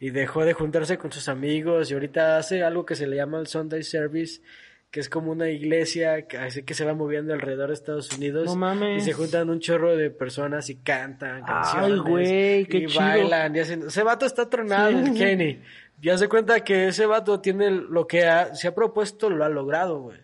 [0.00, 1.88] y dejó de juntarse con sus amigos.
[1.90, 4.42] Y ahorita hace algo que se le llama el Sunday Service,
[4.90, 8.46] que es como una iglesia que, así que se va moviendo alrededor de Estados Unidos.
[8.46, 9.02] No mames.
[9.02, 12.00] Y se juntan un chorro de personas y cantan Ay, canciones.
[12.00, 13.00] güey, qué y chido.
[13.00, 13.82] bailan y hacen...
[13.86, 15.60] Ese vato está tronado, Sí, el sí.
[16.04, 19.48] Ya se cuenta que ese vato tiene lo que ha- se ha propuesto, lo ha
[19.48, 20.18] logrado, güey.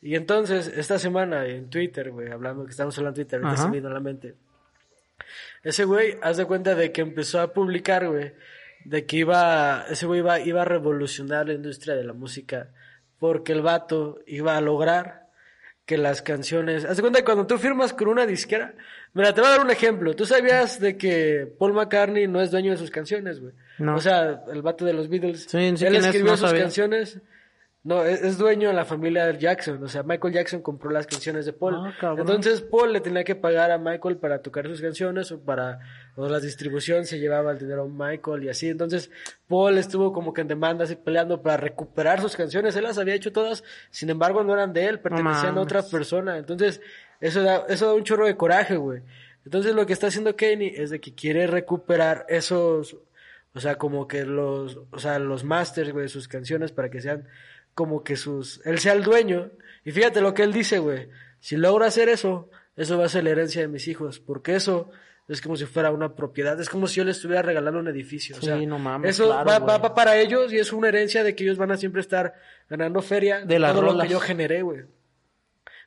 [0.00, 3.68] Y entonces, esta semana en Twitter, güey, hablando que estamos hablando en Twitter, ahorita se
[3.68, 4.34] me vino a la mente.
[5.62, 8.32] Ese güey, haz de cuenta de que empezó a publicar, güey,
[8.84, 12.68] de que iba, ese güey iba, iba a revolucionar la industria de la música,
[13.18, 15.27] porque el vato iba a lograr
[15.88, 18.74] que las canciones, haz de cuenta que cuando tú firmas con una disquera,
[19.14, 22.50] mira, te voy a dar un ejemplo, tú sabías de que Paul McCartney no es
[22.50, 23.54] dueño de sus canciones, güey.
[23.78, 23.96] No.
[23.96, 26.64] O sea, el vato de los Beatles, Sí, sí, él es, escribió no sus sabía.
[26.64, 27.18] canciones,
[27.88, 31.06] no, es, es dueño de la familia de Jackson, o sea, Michael Jackson compró las
[31.06, 31.74] canciones de Paul.
[32.02, 32.14] Ah.
[32.18, 35.78] Entonces Paul le tenía que pagar a Michael para tocar sus canciones o para
[36.14, 38.68] o la distribución se llevaba el dinero a Michael y así.
[38.68, 39.10] Entonces
[39.46, 42.76] Paul estuvo como que en demandas y peleando para recuperar sus canciones.
[42.76, 46.36] Él las había hecho todas, sin embargo no eran de él, pertenecían a otra persona.
[46.36, 46.82] Entonces
[47.22, 49.00] eso da, eso da un chorro de coraje, güey.
[49.46, 52.98] Entonces lo que está haciendo Kenny es de que quiere recuperar esos,
[53.54, 57.00] o sea, como que los, o sea, los masters, güey, de sus canciones para que
[57.00, 57.26] sean
[57.78, 59.52] como que sus, él sea el dueño.
[59.84, 61.08] Y fíjate lo que él dice, güey.
[61.38, 64.90] Si logra hacer eso, eso va a ser la herencia de mis hijos, porque eso
[65.28, 68.34] es como si fuera una propiedad, es como si yo le estuviera regalando un edificio.
[68.36, 69.68] o Sí, sea, no mames, eso claro, va, güey.
[69.68, 72.34] va- va para ellos y es una herencia de que ellos van a siempre estar
[72.68, 74.80] ganando feria De todo lo que yo generé, güey.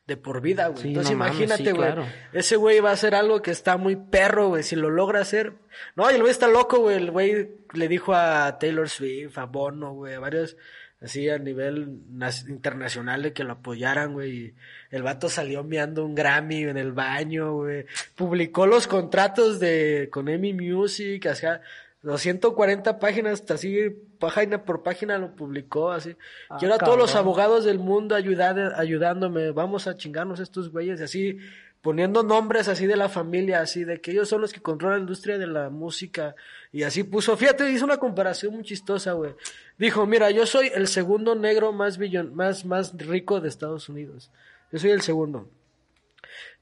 [0.07, 0.81] De por vida, güey.
[0.81, 1.75] Sí, Entonces no imagínate, sí, güey.
[1.75, 2.05] claro.
[2.33, 4.63] Ese güey va a hacer algo que está muy perro, güey.
[4.63, 5.53] Si lo logra hacer.
[5.95, 6.97] No, y el güey está loco, güey.
[6.97, 10.55] El güey le dijo a Taylor Swift, a Bono, güey, a varios
[11.01, 11.99] así a nivel
[12.47, 14.53] internacional de que lo apoyaran, güey.
[14.91, 17.85] El vato salió meando un Grammy en el baño, güey.
[18.15, 21.61] Publicó los contratos de con Emmy Music, o sea,
[22.03, 26.15] 240 páginas, así página por página lo publicó, así.
[26.49, 30.99] Ah, y ahora todos los abogados del mundo ayudar, ayudándome, vamos a chingarnos estos güeyes,
[30.99, 31.37] y así
[31.81, 35.01] poniendo nombres así de la familia, así de que ellos son los que controlan la
[35.01, 36.35] industria de la música.
[36.71, 39.33] Y así puso, fíjate, hizo una comparación muy chistosa, güey.
[39.77, 44.29] Dijo, mira, yo soy el segundo negro más, billon, más, más rico de Estados Unidos.
[44.71, 45.49] Yo soy el segundo.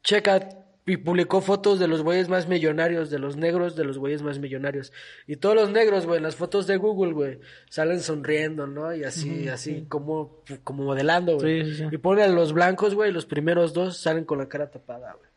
[0.04, 0.50] Checa,
[0.90, 4.40] y publicó fotos de los güeyes más millonarios, de los negros de los güeyes más
[4.40, 4.92] millonarios.
[5.28, 8.94] Y todos los negros, güey, en las fotos de Google, güey, salen sonriendo, ¿no?
[8.96, 11.64] Y así, así, como, como modelando, güey.
[11.64, 11.90] Sí, sí, sí.
[11.92, 15.29] Y pone a los blancos, güey, los primeros dos salen con la cara tapada, güey.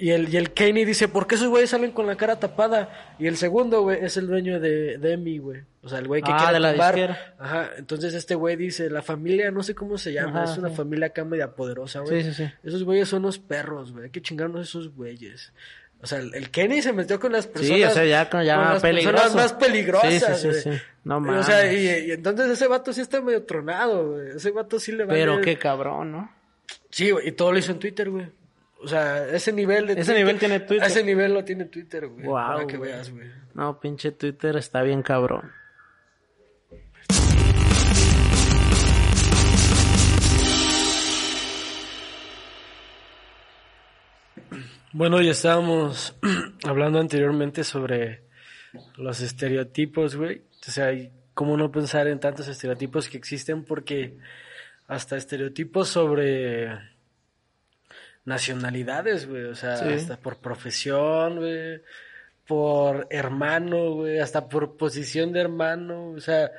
[0.00, 3.14] Y el, y el Kenny dice, ¿por qué esos güeyes salen con la cara tapada?
[3.18, 5.60] Y el segundo, güey, es el dueño de, de EMI, güey.
[5.82, 7.34] O sea, el güey que Ah, quiere de la tumbar.
[7.38, 10.70] Ajá, entonces este güey dice, la familia, no sé cómo se llama, Ajá, es una
[10.70, 10.74] sí.
[10.76, 12.22] familia acá media poderosa, güey.
[12.22, 12.52] Sí, sí, sí.
[12.64, 14.04] Esos güeyes son unos perros, güey.
[14.04, 15.52] Hay que chingarnos esos güeyes.
[16.02, 17.76] O sea, el, el Kenny se metió con las personas.
[17.76, 20.40] Sí, o sea, ya, con- ya con las personas más peligrosas.
[20.40, 20.70] Sí, sí, sí.
[21.04, 21.44] No O mames.
[21.44, 24.30] sea, y, y entonces ese vato sí está medio tronado, güey.
[24.36, 26.32] Ese vato sí le va Pero qué cabrón, ¿no?
[26.90, 28.26] Sí, güey, y todo lo hizo en Twitter, güey.
[28.82, 30.86] O sea, ese nivel de Ese nivel tiene Twitter.
[30.86, 32.26] Ese nivel lo tiene Twitter, güey.
[32.26, 32.90] Para que güey.
[32.90, 33.28] veas, güey.
[33.54, 35.52] No, pinche Twitter está bien cabrón.
[44.92, 46.16] Bueno, ya estábamos
[46.64, 48.24] hablando anteriormente sobre
[48.96, 50.42] los estereotipos, güey.
[50.66, 50.90] O sea,
[51.34, 54.16] cómo no pensar en tantos estereotipos que existen porque
[54.88, 56.70] hasta estereotipos sobre
[58.30, 59.44] nacionalidades, güey.
[59.44, 59.92] O sea, Sí.
[59.92, 61.82] hasta por profesión, güey.
[62.46, 64.18] Por hermano, güey.
[64.18, 66.12] Hasta por posición de hermano.
[66.12, 66.50] O sea,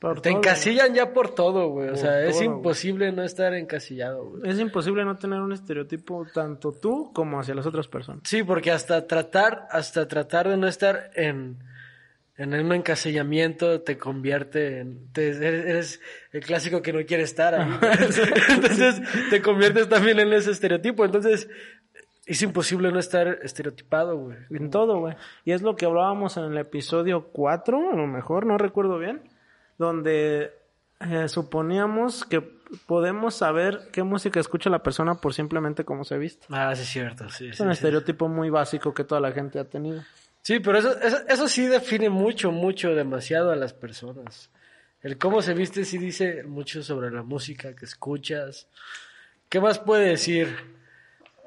[0.00, 1.88] Por te todo, encasillan ya por todo, güey.
[1.88, 2.46] O Por sea, es güey.
[2.46, 4.50] imposible no estar encasillado, güey.
[4.50, 8.22] Es imposible no tener un estereotipo tanto tú como hacia las otras personas.
[8.24, 11.58] Sí, porque hasta tratar, hasta tratar de no estar en,
[12.42, 16.00] en un encasillamiento te convierte en, te- eres,
[16.32, 17.70] el clásico que no quiere estar ahí.
[18.48, 19.00] Entonces
[19.30, 21.04] te conviertes también en ese estereotipo.
[21.04, 21.48] Entonces
[22.26, 24.38] es imposible no estar estereotipado, güey.
[24.50, 25.14] En todo, güey.
[25.44, 29.20] Y es lo que hablábamos en el episodio 4, a lo mejor, no recuerdo bien,
[29.78, 30.52] donde
[31.00, 32.40] eh, suponíamos que
[32.86, 36.46] podemos saber qué música escucha la persona por simplemente cómo se viste.
[36.50, 37.48] Ah, sí es cierto, sí.
[37.48, 37.72] Es sí, un sí.
[37.72, 40.02] estereotipo muy básico que toda la gente ha tenido.
[40.42, 44.50] Sí, pero eso, eso, eso sí define mucho, mucho, demasiado a las personas.
[45.02, 48.66] El cómo se viste sí dice mucho sobre la música que escuchas.
[49.48, 50.54] ¿Qué más puede decir?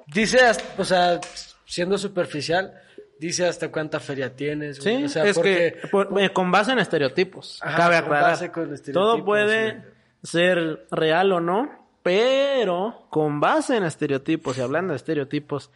[0.08, 1.20] Dice, hasta- o sea,
[1.66, 2.74] siendo superficial,
[3.20, 4.80] dice hasta cuánta feria tienes.
[4.80, 4.98] güey.
[4.98, 7.60] Sí, o sea, es porque, que por- eh, con base en estereotipos.
[7.62, 8.30] Ajá, cabe con aclarar.
[8.32, 9.84] base con estereotipos, Todo puede güey.
[10.24, 15.72] ser real o no, pero con base en estereotipos y hablando de estereotipos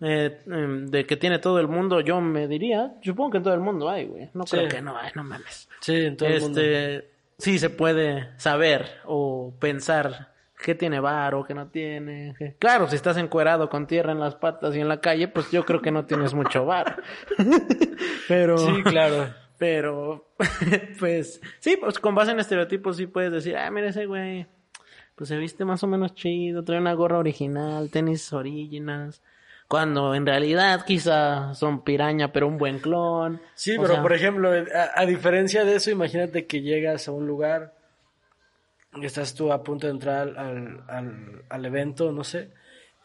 [0.00, 3.54] eh, em, de que tiene todo el mundo, yo me diría, supongo que en todo
[3.54, 4.30] el mundo hay, güey.
[4.34, 4.56] No Sí.
[4.56, 5.68] creo que no hay, no mames.
[5.80, 6.60] Sí, en todo el mundo.
[6.60, 10.30] este, sí se puede saber o pensar
[10.62, 12.34] qué tiene varo, qué no tiene.
[12.38, 15.50] qué- Claro, si estás encuerado con tierra en las patas y en la calle, pues
[15.50, 16.94] yo creo que no tienes mucho varo.
[18.28, 19.32] Pero Sí, claro.
[19.58, 20.28] pero
[20.98, 24.46] pues sí, pues con base en estereotipos sí puedes decir, ah, mira ese güey,
[25.16, 29.22] pues se viste más o menos chido, trae una gorra original, tenis originals.
[29.70, 33.40] Cuando en realidad quizá son piraña, pero un buen clon.
[33.54, 37.12] Sí, O pero sea, por ejemplo, a, a diferencia de eso, imagínate que llegas a
[37.12, 37.72] un lugar,
[39.00, 42.50] estás tú a punto de entrar al, al, al evento, no sé,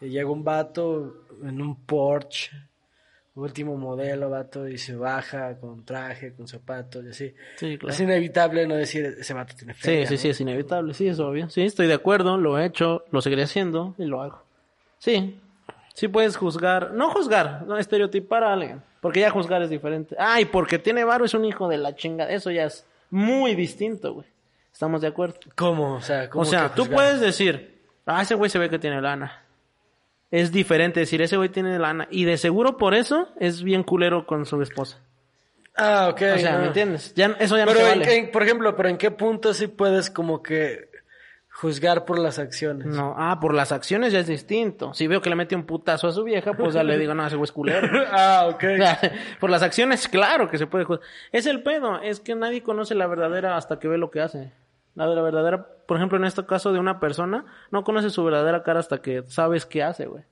[0.01, 2.49] y llega un vato en un Porsche,
[3.35, 7.35] último modelo, vato, y se baja con traje, con zapatos y así.
[7.57, 7.93] Sí, claro.
[7.93, 10.19] Es inevitable no decir, ese vato tiene Sí, feria, sí, ¿no?
[10.19, 11.47] sí, es inevitable, sí, es obvio.
[11.49, 14.41] Sí, estoy de acuerdo, lo he hecho, lo seguiré haciendo y lo hago.
[14.97, 15.39] Sí,
[15.95, 20.15] sí puedes juzgar, no juzgar, no estereotipar a alguien, porque ya juzgar es diferente.
[20.19, 24.13] Ay, porque tiene varo es un hijo de la chinga, eso ya es muy distinto,
[24.13, 24.27] güey.
[24.71, 25.39] ¿Estamos de acuerdo?
[25.55, 25.95] ¿Cómo?
[25.95, 29.01] O sea, ¿cómo O sea, tú puedes decir, ah, ese güey se ve que tiene
[29.01, 29.41] lana.
[30.31, 32.07] Es diferente decir, ese güey tiene lana.
[32.11, 34.99] Y de seguro por eso es bien culero con su esposa.
[35.77, 36.21] Ah, ok.
[36.35, 36.59] O sea, no.
[36.59, 37.13] ¿me entiendes?
[37.15, 38.17] Ya, eso ya no te en- vale.
[38.17, 40.89] en- por ejemplo, pero ¿en qué punto sí puedes como que
[41.57, 42.85] juzgar por las acciones?
[42.87, 44.93] No, ah, por las acciones ya es distinto.
[44.93, 47.25] Si veo que le mete un putazo a su vieja, pues ya le digo, no,
[47.25, 47.87] ese güey es culero.
[48.11, 48.63] ah, ok.
[48.73, 48.99] O sea,
[49.39, 51.07] por las acciones, claro que se puede juzgar.
[51.31, 54.51] Es el pedo, es que nadie conoce la verdadera hasta que ve lo que hace.
[54.95, 58.63] La, la verdadera, por ejemplo, en este caso de una persona, no conoce su verdadera
[58.63, 60.23] cara hasta que sabes qué hace, güey.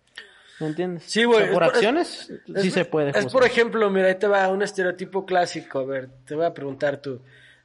[0.59, 1.03] ¿Me entiendes?
[1.05, 1.41] Sí, güey.
[1.41, 3.31] O sea, por es acciones, es- sí es- se puede Es juzgar.
[3.31, 5.79] por ejemplo, mira, ahí te va un estereotipo clásico.
[5.79, 7.21] A ver, te voy a preguntar tú.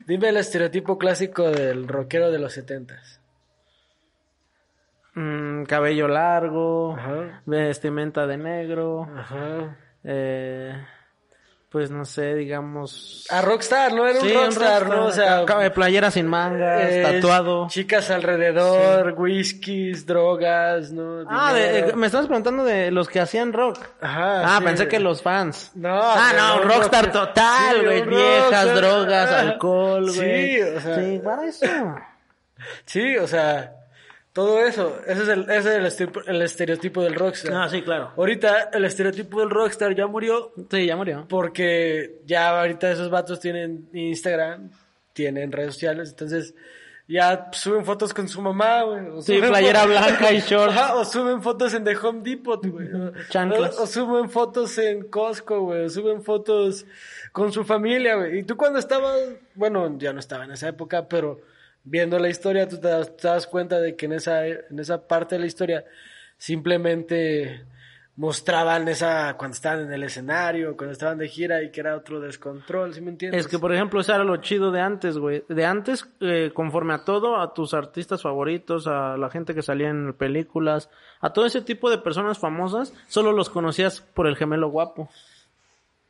[0.07, 3.18] Dime el estereotipo clásico del rockero de los setentas.
[5.21, 7.41] Mm, cabello largo, Ajá.
[7.45, 9.77] vestimenta de negro, Ajá.
[10.05, 10.73] eh,
[11.71, 13.27] pues no sé, digamos...
[13.31, 14.07] A Rockstar, ¿no?
[14.07, 15.07] Era un Sí, rockstar, ¿no?
[15.07, 17.67] O sea, de playera sin mangas, eh, tatuado.
[17.69, 21.25] Chicas alrededor, whiskies, drogas, ¿no?
[21.29, 23.81] Ah, de- de- me estás preguntando de los que hacían rock.
[24.01, 24.55] Ajá.
[24.57, 24.65] Ah, sí.
[24.67, 25.73] pensé que los fans.
[25.75, 28.01] No, Ah, no, un rockstar rock- total, Sí, güey.
[28.03, 28.75] un Viejas, rockstar.
[28.77, 29.41] drogas, Ah.
[29.41, 30.15] alcohol, güey.
[30.55, 30.95] Sí, o sea.
[30.97, 31.67] Sí, para eso.
[32.87, 33.75] Sí, o sea,
[34.39, 35.01] todo eso.
[35.05, 37.53] Ese es el, ese es el, estereotipo- el estereotipo del rockstar.
[37.55, 38.13] Ah, sí, claro.
[38.17, 41.27] Ahorita el estereotipo del rockstar ya murió Sí, ya murió.
[41.29, 44.71] porque ya ahorita esos vatos tienen Instagram,
[45.13, 46.55] tienen redes sociales, entonces
[47.09, 49.09] ya suben fotos con su mamá, güey.
[49.09, 50.77] o Sí, playera blanca y shorts.
[50.77, 52.87] Ajá, o suben fotos en The Home Depot, güey.
[53.31, 53.77] Chanclas.
[53.79, 55.87] O, o suben fotos en Costco, güey.
[55.87, 56.87] O suben fotos
[57.33, 58.39] con su familia, güey.
[58.39, 59.19] Y tú cuando estabas,
[59.55, 61.41] bueno, ya no estaba en esa época, pero
[61.85, 65.07] viendo la historia, tú te das, te das cuenta de que en esa, en esa
[65.07, 65.85] parte de la historia
[66.37, 67.65] simplemente
[68.17, 72.19] mostraban esa cuando estaban en el escenario, cuando estaban de gira y que era otro
[72.19, 73.45] descontrol, ¿sí me entiendes?
[73.45, 75.45] Es que, por ejemplo, eso era lo chido de antes, güey.
[75.49, 79.89] De antes, eh, conforme a todo, a tus artistas favoritos, a la gente que salía
[79.89, 84.69] en películas, a todo ese tipo de personas famosas, solo los conocías por el gemelo
[84.69, 85.09] guapo,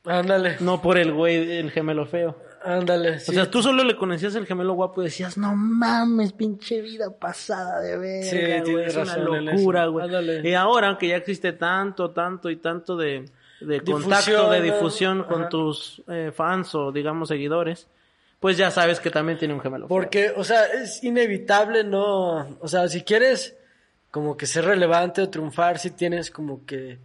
[0.04, 2.36] Ándale, no por el güey, el gemelo feo.
[2.76, 3.18] Ándale.
[3.20, 3.30] sí.
[3.30, 7.10] O sea, tú solo le conocías el gemelo guapo y decías, no mames, pinche vida
[7.10, 10.06] pasada de verga, Sí, güey, es una locura, güey.
[10.06, 10.48] Ándale.
[10.48, 13.24] Y ahora que ya existe tanto, tanto y tanto de,
[13.60, 17.88] de Difusión, contacto, de difusión con tus eh, fans o, digamos, seguidores,
[18.40, 19.88] pues ya sabes que también tiene un gemelo.
[19.88, 22.56] Porque, o sea, es inevitable, ¿no?
[22.60, 23.56] O sea, si quieres
[24.10, 26.98] como que ser relevante o triunfar, si tienes como que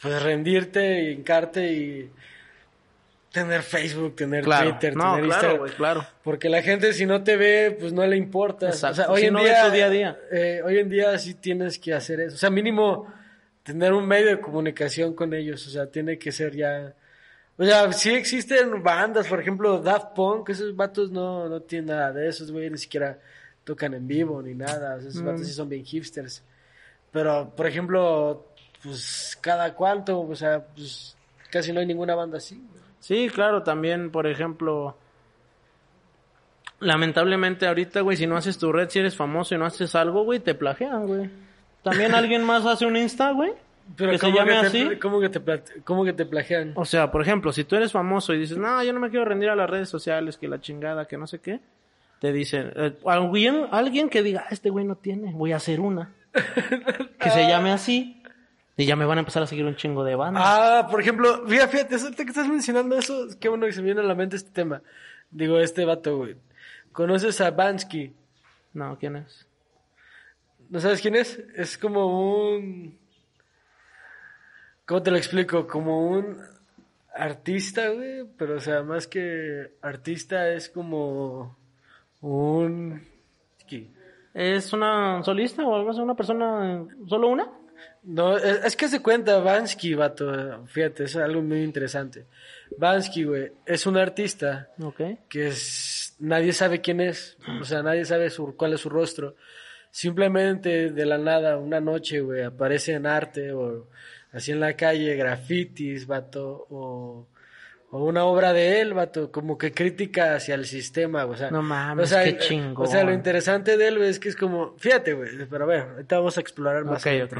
[0.00, 2.10] pues rendirte, hincarte y
[3.32, 5.58] tener Facebook, tener Claro, Twitter, no, tener claro, Instagram.
[5.58, 6.06] güey, claro.
[6.24, 8.66] Porque la gente si no te ve, pues no le importa.
[8.68, 10.18] Exacto, O sea, si hoy en no día, tu día a día.
[10.32, 12.34] eh, hoy en día sí tienes que hacer eso.
[12.34, 13.06] O sea, mínimo
[13.62, 15.66] tener un medio de comunicación con ellos.
[15.66, 16.94] O sea, tiene que ser ya...
[17.56, 22.10] O sea, sí existen bandas, por ejemplo, Daft Punk, esos vatos no, no tienen nada
[22.10, 23.18] de esos, güey, ni siquiera
[23.64, 24.96] tocan en vivo ni nada.
[24.96, 25.26] O sea, esos Mm.
[25.26, 26.42] vatos sí son bien hipsters.
[27.12, 28.46] Pero, por ejemplo,
[28.82, 31.14] pues cada cuánto, o sea, pues
[31.50, 32.54] casi no hay ninguna banda así.
[32.56, 32.80] güey.
[33.00, 34.96] Sí, claro, también, por ejemplo,
[36.80, 40.24] lamentablemente ahorita, güey, si no haces tu red, si eres famoso y no haces algo,
[40.24, 41.30] güey, te plagian, güey.
[41.82, 43.52] También alguien más hace un Insta, güey,
[43.96, 44.96] Pero que se ¿cómo llame te, así.
[45.00, 45.40] ¿cómo que te,
[45.82, 46.72] cómo que te plagian?
[46.76, 49.24] O sea, por ejemplo, si tú eres famoso y dices, no, yo no me quiero
[49.24, 51.60] rendir a las redes sociales, que la chingada, que no sé qué,
[52.20, 55.80] te dicen, eh, alguien, alguien que diga, "Ah, este güey no tiene, voy a hacer
[55.80, 56.12] una.
[57.18, 58.19] que se llame así.
[58.76, 60.42] Y ya me van a empezar a seguir un chingo de bandas.
[60.46, 64.00] Ah, por ejemplo, fíjate, fíjate, que estás mencionando eso, qué bueno que se me viene
[64.00, 64.82] a la mente este tema.
[65.30, 66.36] Digo, este vato, güey.
[66.92, 68.14] ¿Conoces a Bansky?
[68.72, 69.46] No, ¿quién es?
[70.68, 71.38] ¿No sabes quién es?
[71.56, 72.98] Es como un...
[74.86, 75.66] ¿Cómo te lo explico?
[75.66, 76.38] Como un
[77.14, 78.24] artista, güey.
[78.36, 81.56] Pero, o sea, más que artista es como
[82.20, 83.02] un...
[83.68, 83.90] ¿qué?
[84.32, 86.00] ¿Es una solista o algo así?
[86.00, 87.48] ¿Una persona, solo una?
[88.02, 90.64] No, es, es que se cuenta Bansky, vato.
[90.66, 92.26] Fíjate, es algo muy interesante.
[92.78, 95.00] Bansky, güey, es un artista Ok.
[95.28, 99.34] que es, nadie sabe quién es, o sea, nadie sabe su, cuál es su rostro.
[99.90, 103.88] Simplemente de la nada, una noche, güey, aparece en arte o
[104.32, 107.26] así en la calle, grafitis, vato, o,
[107.90, 111.50] o una obra de él, vato, como que crítica hacia el sistema, o sea.
[111.50, 112.86] No mames, o sea, qué chingón.
[112.86, 115.66] O sea, lo interesante de él, güey, es que es como, fíjate, güey, pero a
[115.66, 117.04] ver, ahorita vamos a explorar más.
[117.04, 117.38] Ok, ok.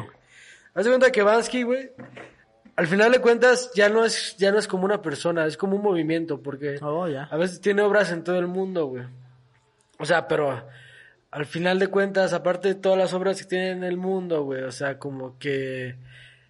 [0.75, 1.91] Haz de cuenta que Bansky, güey,
[2.77, 5.77] al final de cuentas ya no es ya no es como una persona, es como
[5.77, 9.05] un movimiento porque Oh, a veces tiene obras en todo el mundo, güey.
[9.99, 10.67] O sea, pero
[11.31, 14.63] al final de cuentas, aparte de todas las obras que tiene en el mundo, güey,
[14.63, 15.97] o sea, como que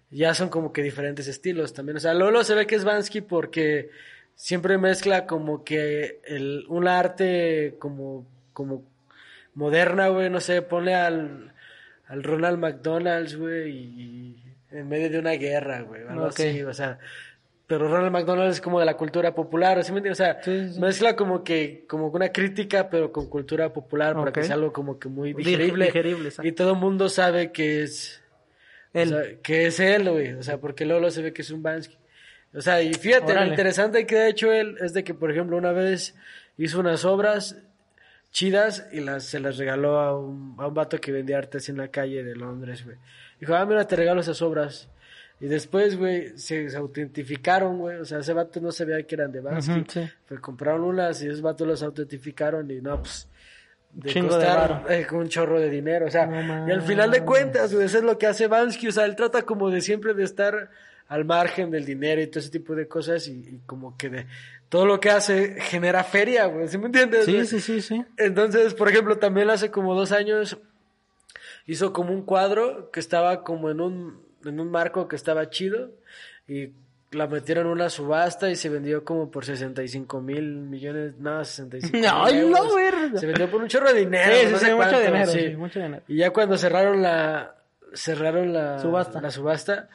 [0.09, 1.97] ya son como que diferentes estilos también.
[1.97, 3.89] O sea, Lolo se ve que es Bansky porque
[4.35, 8.83] siempre mezcla como que el, un arte como, como
[9.53, 11.53] moderna, güey, no sé, pone al,
[12.11, 16.31] al Ronald McDonald's, güey, y, en medio de una guerra, güey, algo Ok.
[16.39, 16.99] así, o sea,
[17.67, 20.19] pero Ronald McDonald es como de la cultura popular, ¿sí me entiendes?
[20.19, 20.79] O sea, Sí, sí, sí.
[20.81, 24.99] mezcla como que, como una crítica, pero con cultura popular, para que sea algo como
[24.99, 25.85] que muy Dig- digerible.
[25.85, 28.21] digerible, y todo el mundo sabe que es,
[28.93, 29.13] Él.
[29.13, 31.63] o sea, que es él, güey, o sea, porque Lolo se ve que es un
[31.63, 31.95] Bansky.
[32.53, 35.55] O sea, y fíjate, lo interesante que ha hecho él es de que, por ejemplo,
[35.55, 36.13] una vez
[36.57, 37.55] hizo unas obras
[38.31, 41.77] chidas y las, se las regaló a un, a un vato que vendía artes en
[41.77, 42.97] la calle de Londres, güey.
[43.39, 44.89] Dijo, ah, mira, te regalo esas obras.
[45.39, 47.97] Y después, güey, se, se autentificaron, güey.
[47.97, 49.83] O sea, ese vato no sabía que eran de Bansky.
[49.87, 50.09] Sí.
[50.27, 53.27] Pues compraron unas y esos vatos los autentificaron y no, pues,
[53.91, 56.05] de Chingo costar eh, un chorro de dinero.
[56.05, 58.87] O sea, No y al final de cuentas, güey, eso es lo que hace Bansky.
[58.87, 60.69] O sea, él trata como de siempre de estar
[61.11, 64.27] al margen del dinero y todo ese tipo de cosas y, y como que de
[64.69, 66.69] todo lo que hace genera feria, güey.
[66.69, 67.25] ¿Sí me entiendes?
[67.25, 67.45] Sí, güey?
[67.45, 68.01] sí, sí, sí.
[68.17, 70.57] Entonces, por ejemplo, también hace como dos años
[71.65, 75.91] hizo como un cuadro que estaba como en un, en un marco que estaba chido
[76.47, 76.69] y
[77.11, 81.97] la metieron en una subasta y se vendió como por 65 mil millones, no, 65
[81.97, 82.73] mil Ay, no, euros.
[82.75, 83.19] verga.
[83.19, 84.31] Se vendió por un chorro de dinero.
[84.33, 85.39] Sí, no sí, sé mucho dinero, sí.
[85.49, 86.03] sí, mucho dinero.
[86.07, 87.55] Y ya cuando cerraron la,
[87.93, 89.19] cerraron la Subasta.
[89.19, 89.89] la subasta,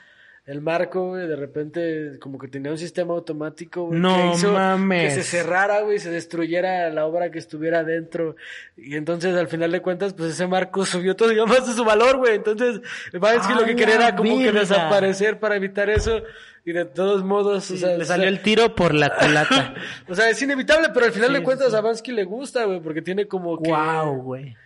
[0.46, 4.52] el marco, güey, de repente como que tenía un sistema automático, güey, No que hizo
[4.52, 5.14] mames.
[5.14, 8.36] que se cerrara, güey, se destruyera la obra que estuviera dentro.
[8.76, 12.18] Y entonces, al final de cuentas, pues ese marco subió todavía más de su valor,
[12.18, 12.36] güey.
[12.36, 12.80] Entonces,
[13.12, 16.22] Bansky ¡A lo que quería era como que desaparecer para evitar eso.
[16.64, 19.74] Y de todos modos, o sea, Le o salió sea, el tiro por la culata.
[20.08, 21.76] o sea, es inevitable, pero al final Sí, de cuentas sí.
[21.76, 23.70] a Bansky le gusta, güey, porque tiene como que...
[23.70, 24.56] wow, güey.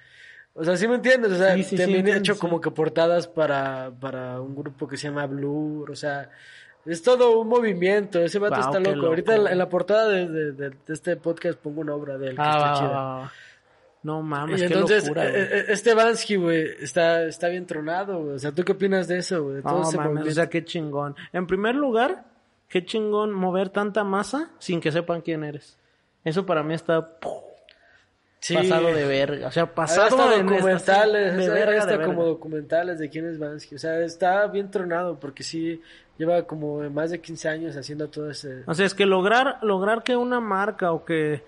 [0.60, 1.32] O sea, ¿sí me entiendes?
[1.32, 2.40] O sea, Sí, sí, sí, también he entiendo, hecho sí.
[2.40, 6.28] como que portadas para, para un grupo que se llama Blur, o sea,
[6.84, 8.94] es todo un movimiento, ese vato Wow, está loco.
[8.96, 9.52] loco, Ahorita en la, güey.
[9.52, 12.42] en la portada de, de- de- de este podcast pongo una obra de él que
[12.42, 13.32] Ah, está chida.
[14.02, 15.42] No mames, Y qué entonces, locura, eh, güey.
[15.42, 18.34] eh, este Bansky, güey, está, está bien tronado, güey.
[18.36, 19.62] O sea, ¿tú qué opinas de eso, güey?
[19.62, 21.14] No ese mames, o sea, qué chingón.
[21.34, 22.24] En primer lugar,
[22.68, 25.76] qué chingón mover tanta masa sin que sepan quién eres.
[26.24, 27.10] Eso para mí está.
[28.40, 28.54] Sí.
[28.54, 29.48] pasado de verga.
[29.48, 32.30] O sea, pasado hasta de documentales, de hay verga, hasta de como verga.
[32.30, 33.74] documentales de quién es Bansky.
[33.74, 35.80] O sea, está bien tronado porque sí
[36.16, 38.62] lleva como más de 15 años haciendo todo ese...
[38.66, 41.42] O sea, es que lograr, lograr que una marca o que,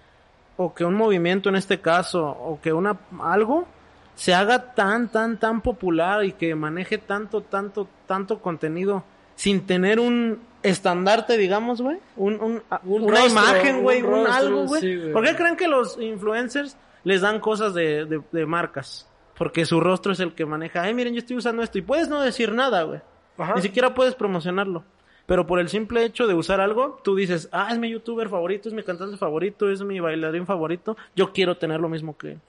[0.56, 3.66] o que un movimiento en este caso, o que una, algo
[4.14, 9.98] se haga tan, tan, tan popular y que maneje tanto, tanto, tanto contenido sin tener
[9.98, 14.80] un estandarte, digamos, güey, un, un, a- Un una rostro, imagen, güey, un algo, güey.
[14.80, 14.98] sí.
[15.12, 19.08] ¿Por qué creen que los influencers les dan cosas de, de, de marcas?
[19.36, 22.08] Porque su rostro es el que maneja, ay, miren, yo estoy usando esto y puedes
[22.08, 23.00] no decir nada, güey.
[23.38, 23.54] Ajá.
[23.56, 24.84] Ni siquiera puedes promocionarlo.
[25.26, 28.68] Pero por el simple hecho de usar algo, tú dices, ah, es mi youtuber favorito,
[28.68, 32.40] es mi cantante favorito, es mi bailarín favorito, yo quiero tener lo mismo que él.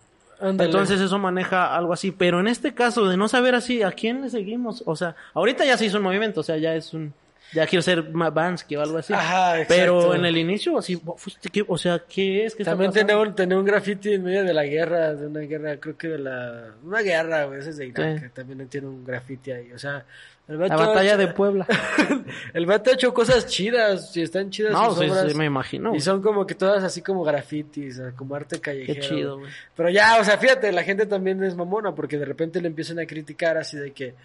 [0.42, 2.12] Entonces eso maneja algo así.
[2.12, 4.84] Pero en este caso de no saber así, ¿a quién le seguimos?
[4.86, 7.14] O sea, ahorita ya se hizo un movimiento, o sea, ya es un...
[7.52, 9.14] Ya quiero ser más Bansky o algo así.
[9.14, 9.74] Ajá, exacto.
[9.76, 11.00] Pero en el inicio, así,
[11.68, 12.56] o sea, ¿qué es?
[12.56, 15.78] ¿Qué También tenía un, tenía un graffiti en medio de la guerra, de una guerra,
[15.78, 16.72] creo que de la...
[16.84, 18.26] Una guerra, güey, ese es de Irak, Sí.
[18.34, 20.04] también tiene un graffiti ahí, o sea...
[20.46, 21.66] El La batalla hecho- de Puebla.
[22.54, 25.32] el vato ha hecho cosas chidas, y están chidas No, sus sí, obras.
[25.32, 25.96] sí, me imagino.
[25.96, 28.94] Y son como que todas así como grafitis, como arte callejero.
[29.00, 29.50] Qué chido, güey.
[29.76, 33.00] Pero ya, o sea, fíjate, la gente también es mamona, porque de repente le empiezan
[33.00, 34.16] a criticar así de que...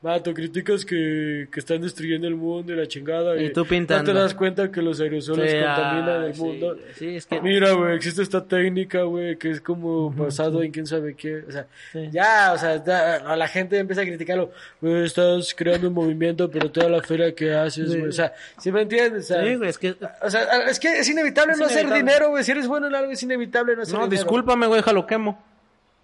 [0.00, 3.36] Vato, criticas que, que están destruyendo el mundo y la chingada.
[3.42, 4.12] Y tú pintando.
[4.12, 6.76] No te das cuenta que los aerosoles Sí, contaminan ah, el sí, mundo.
[6.94, 10.86] sí, es que- Mira, güey, existe esta técnica, güey, que es como basado en quién
[10.86, 11.38] sabe qué.
[11.48, 11.66] O sea,
[12.12, 14.52] ya, o sea, ya, la gente empieza a criticarlo.
[14.80, 18.06] Güey, estás creando un movimiento, pero toda la feria que haces, güey.
[18.06, 19.24] O sea, ¿sí me entiendes?
[19.24, 19.96] O sea, Sí, güey, es que...
[20.22, 22.44] o sea, es que es inevitable Es no hacer dinero, güey.
[22.44, 24.10] Si eres bueno en algo, es inevitable no hacer No, dinero.
[24.22, 25.42] discúlpame, güey, lo quemo.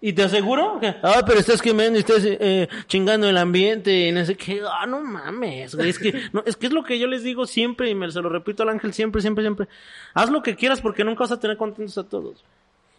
[0.07, 4.11] Y te aseguro que, ah, pero estás quemando y estás eh, chingando el ambiente y
[4.11, 4.61] no sé qué.
[4.63, 5.89] Ah, no mames, güey.
[5.89, 8.21] Es que, no, es que es lo que yo les digo siempre y me se
[8.21, 9.67] lo repito al ángel siempre, siempre, siempre.
[10.13, 12.43] Haz lo que quieras porque nunca vas a tener contentos a todos.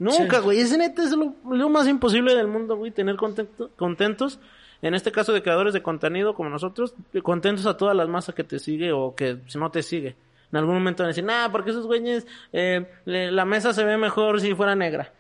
[0.00, 0.42] Nunca, Sí.
[0.42, 0.58] güey.
[0.58, 4.40] Es neta, es lo, lo más imposible del mundo, güey, tener contento- contentos.
[4.82, 6.92] En este caso de creadores de contenido como nosotros,
[7.22, 10.16] contentos a todas las masas que te sigue o que si no te sigue.
[10.52, 13.84] En algún momento van a decir, nah, porque esos güeyes, eh, le- la mesa se
[13.84, 15.12] ve mejor si fuera negra.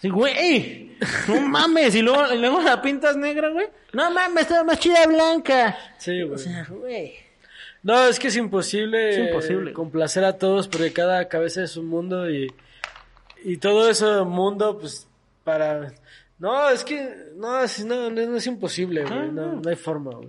[0.00, 0.96] Sí, güey,
[1.28, 3.66] no mames, y luego, y luego la pintas negra, güey.
[3.92, 5.76] No mames, está más chida blanca.
[5.98, 6.34] Sí, güey.
[6.34, 7.14] O sea, güey.
[7.82, 9.72] No, es que es imposible, Es imposible.
[9.72, 12.52] complacer a todos porque cada cabeza es un mundo y,
[13.44, 15.06] y todo ese mundo, pues,
[15.44, 15.92] para...
[16.38, 19.12] No, es que, no, es, no, no, es imposible, güey.
[19.18, 19.60] Ah, No, no.
[19.62, 20.28] no hay forma, güey.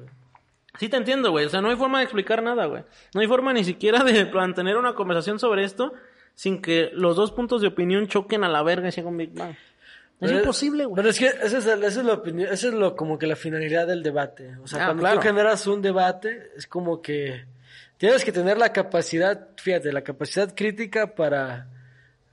[0.80, 1.46] Sí te entiendo, güey.
[1.46, 2.84] O sea, no hay forma de explicar nada, güey.
[3.14, 5.94] No hay forma ni siquiera de mantener una conversación sobre esto
[6.36, 9.34] sin que los dos puntos de opinión choquen a la verga y sea un Big
[9.34, 9.52] Bang.
[9.52, 9.58] Es
[10.30, 10.96] Pero- imposible, güey.
[10.96, 13.36] Pero es que esa es, esa es la opinión, esa es lo, como que la
[13.36, 14.56] finalidad del debate.
[14.64, 15.16] O sea, Ah, cuando claro.
[15.20, 17.46] tú generas un debate, es como que
[17.98, 21.68] tienes que tener la capacidad, fíjate, la capacidad crítica para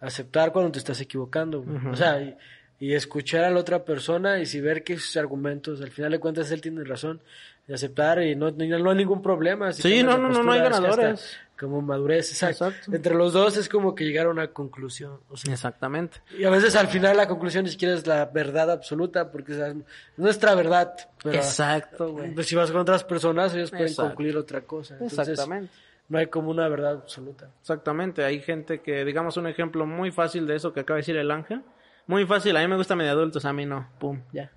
[0.01, 1.63] aceptar cuando te estás equivocando.
[1.63, 1.79] güey.
[1.87, 2.37] O sea, y,
[2.79, 6.21] y escuchar a la otra persona y si ver que sus argumentos, al final de
[6.21, 7.21] cuentas, él tiene razón,
[7.67, 9.73] y aceptar y no, no, no hay ningún problema.
[9.73, 11.39] si Sí, no, de no, no, no hay ganadores.
[11.59, 12.69] Como madurez, exacto.
[12.69, 12.95] Exacto.
[12.95, 15.19] Entre los dos es como que llegar a una conclusión.
[15.29, 16.21] O sea, Exactamente.
[16.39, 19.57] y a veces al final la conclusión ni siquiera es la verdad absoluta, porque o
[19.57, 19.77] sea, es
[20.17, 20.95] nuestra verdad.
[21.23, 22.33] Pero Exacto, güey.
[22.33, 24.11] pues, si vas con otras personas, ellos pueden Exacto.
[24.11, 24.95] concluir otra cosa.
[24.95, 25.73] Entonces, Exactamente.
[26.09, 27.51] no hay como una verdad absoluta.
[27.61, 28.25] Exactamente.
[28.25, 31.31] Hay gente que, digamos, un ejemplo muy fácil de eso que acaba de decir el
[31.31, 31.63] ángel.
[32.07, 33.87] Muy fácil, a mí me gusta medio adultos, a mí no.
[33.99, 34.51] Pum, ya.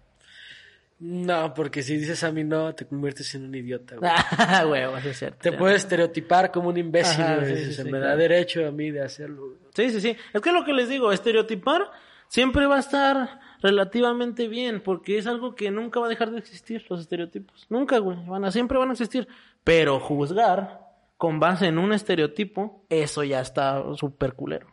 [1.04, 4.12] No, porque si dices a mí no, te conviertes en un idiota, güey.
[4.14, 5.40] Ah, huevo, eso es cierto.
[5.42, 7.58] Te puedes estereotipar como un imbécil, Ajá, güey.
[7.66, 9.48] sí, sí, me da derecho a mí de hacerlo.
[9.48, 9.58] güey.
[9.74, 10.16] Sí, sí, sí.
[10.32, 11.90] Es que lo que les digo, estereotipar
[12.28, 16.38] siempre va a estar relativamente bien, porque es algo que nunca va a dejar de
[16.38, 17.66] existir, los estereotipos.
[17.70, 18.18] Nunca, güey.
[18.28, 19.28] Van a, siempre van a existir.
[19.64, 20.82] Pero juzgar
[21.18, 24.68] con base en un estereotipo, eso ya está súper culero.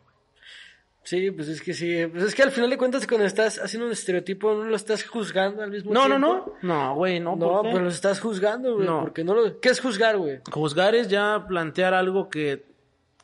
[1.03, 2.05] Sí, pues es que sí.
[2.07, 5.03] Pues es que al final de cuentas, cuando estás haciendo un estereotipo, no lo estás
[5.05, 6.57] juzgando al mismo No, no, tiempo.
[6.61, 6.73] no.
[6.89, 7.35] No, güey, no.
[7.35, 7.69] No, ¿por qué?
[7.71, 8.85] pues lo estás juzgando, güey.
[8.85, 9.01] No.
[9.01, 9.59] Porque no lo...
[9.59, 10.39] ¿Qué es juzgar, güey?
[10.51, 12.65] Juzgar es ya plantear algo que,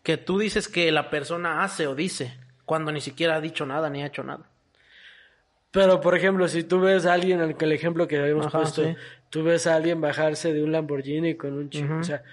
[0.03, 3.89] que tú dices que la persona hace o dice, cuando ni siquiera ha dicho nada
[3.89, 4.49] ni ha hecho nada.
[5.71, 8.84] Pero, por ejemplo, si tú ves a alguien, el el ejemplo que habíamos Ajá, puesto,
[8.86, 8.95] sí.
[9.30, 12.23] tú ves a alguien bajarse de un Lamborghini con un chico, o sea,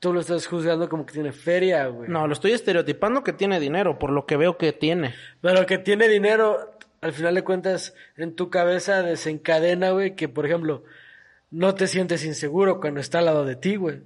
[0.00, 2.08] tú lo estás juzgando como que tiene feria, güey.
[2.10, 5.14] No, lo estoy estereotipando que tiene dinero, por lo que veo que tiene.
[5.40, 10.46] Pero que tiene dinero, al final de cuentas, en tu cabeza desencadena, güey, que, por
[10.46, 10.84] ejemplo,
[11.50, 14.00] no te sientes inseguro cuando está al lado de ti, güey.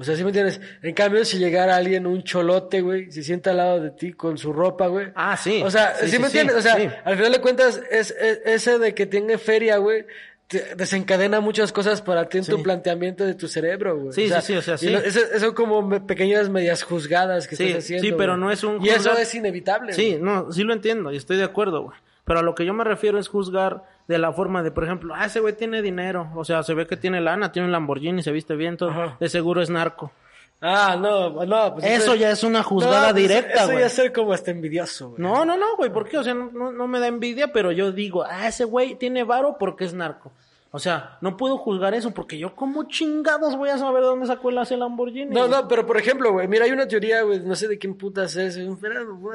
[0.00, 0.60] O sea, ¿sí me entiendes?
[0.82, 4.38] En cambio, si llegara alguien, un cholote, güey, se sienta al lado de ti con
[4.38, 5.08] su ropa, güey.
[5.16, 5.60] Ah, sí.
[5.64, 6.56] O sea, Sí, ¿sí, sí, me sí, entiendes?
[6.56, 10.06] O sea, al final de cuentas, es, es- ese de que tiene feria, güey,
[10.48, 14.12] te- desencadena muchas cosas para ti en tu planteamiento de tu cerebro, güey.
[14.12, 14.88] Sí, sí, sí, o sea, sí.
[14.90, 18.04] lo- Eso, eso como me- pequeñas medias juzgadas que Sí, estás haciendo.
[18.04, 18.40] sí, pero güey.
[18.40, 19.92] no es un Y eso juzgar- es inevitable.
[19.92, 20.22] Sí, güey.
[20.22, 21.96] no, sí lo entiendo y estoy de acuerdo, güey.
[22.24, 25.14] Pero a lo que yo me refiero es juzgar de la forma de, por ejemplo,
[25.16, 26.30] ah, ese güey tiene dinero.
[26.34, 28.90] O sea, se ve que tiene lana, tiene un Lamborghini, se viste bien, todo.
[28.90, 29.16] Ajá.
[29.18, 30.12] De seguro es narco.
[30.60, 31.74] Ah, no, no.
[31.74, 33.78] Pues Eso ya es una juzgada No, pues directa, Eso güey.
[33.80, 35.22] ya es ser como hasta envidioso, güey.
[35.22, 36.18] No, no, no, güey, ¿por qué?
[36.18, 39.56] O sea, no, no, me da envidia, pero yo digo, ah, ese güey tiene varo
[39.58, 40.32] porque es narco.
[40.70, 44.50] O sea, no puedo juzgar eso porque yo como chingados voy a saber dónde sacó
[44.50, 45.34] el ese Lamborghini.
[45.34, 47.94] No, no, pero por ejemplo, güey, mira, hay una teoría, güey, no sé de quién
[47.94, 48.76] putas es, no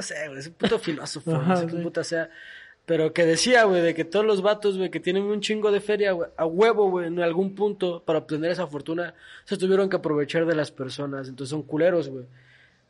[0.02, 1.84] sé, güey, es un puto filósofo, no sé quién sí.
[1.84, 2.30] puta sea,
[2.86, 5.80] pero que decía, güey, de que todos los vatos, güey, que tienen un chingo de
[5.80, 9.14] feria, güey, a huevo, güey, en algún punto, para obtener esa fortuna,
[9.46, 12.26] se tuvieron que aprovechar de las personas, entonces son culeros, güey.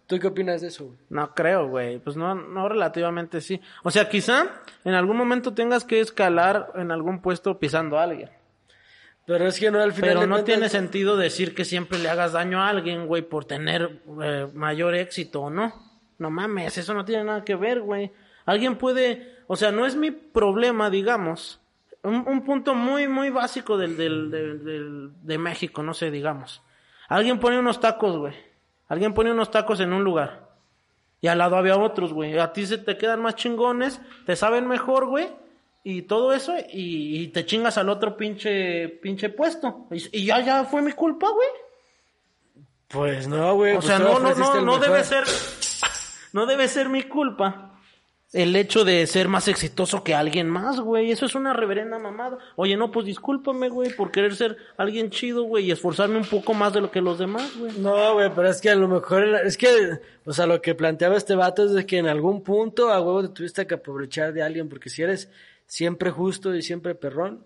[0.07, 0.97] ¿Tú qué opinas de eso, güey?
[1.09, 1.97] No creo, güey.
[1.99, 3.61] Pues no, no relativamente sí.
[3.83, 8.29] O sea, quizá en algún momento tengas que escalar en algún puesto pisando a alguien.
[9.25, 12.09] Pero es que no, al final Pero no cuentas- tiene sentido decir que siempre le
[12.09, 15.73] hagas daño a alguien, güey, por tener eh, mayor éxito o no.
[16.17, 18.11] No mames, eso no tiene nada que ver, güey.
[18.45, 21.59] Alguien puede, o sea, no es mi problema, digamos.
[22.03, 26.61] Un, un punto muy, muy básico del, del, del- del- de México, no sé, digamos.
[27.07, 28.33] Alguien pone unos tacos, güey.
[28.89, 30.49] Alguien pone unos tacos en un lugar.
[31.21, 32.37] Y al lado había otros, güey.
[32.37, 35.29] A ti se te quedan más chingones, te saben mejor, güey.
[35.85, 39.87] Y todo eso, y, y te chingas al otro pinche, pinche puesto.
[39.91, 41.47] Y, y ya, ya fue mi culpa, güey.
[42.89, 43.71] Pues no, güey.
[43.73, 44.79] O pues sea, no, no, no, no mejor.
[44.81, 45.23] debe ser,
[46.33, 47.72] no debe ser mi culpa
[48.33, 51.11] el hecho de ser más exitoso que alguien más, güey.
[51.11, 52.39] Eso es una reverenda mamada.
[52.55, 56.53] Oye, no, pues discúlpame, güey, por querer ser alguien chido, güey, y esforzarme un poco
[56.53, 57.71] más de lo que los demás, güey.
[57.77, 61.15] No, güey, pero es que a lo mejor, es que, o sea, lo que planteaba
[61.15, 64.41] este vato es de que en algún punto a huevo te tuviste que aprovechar de
[64.41, 65.29] alguien, porque si eres
[65.67, 67.45] siempre justo y siempre perrón,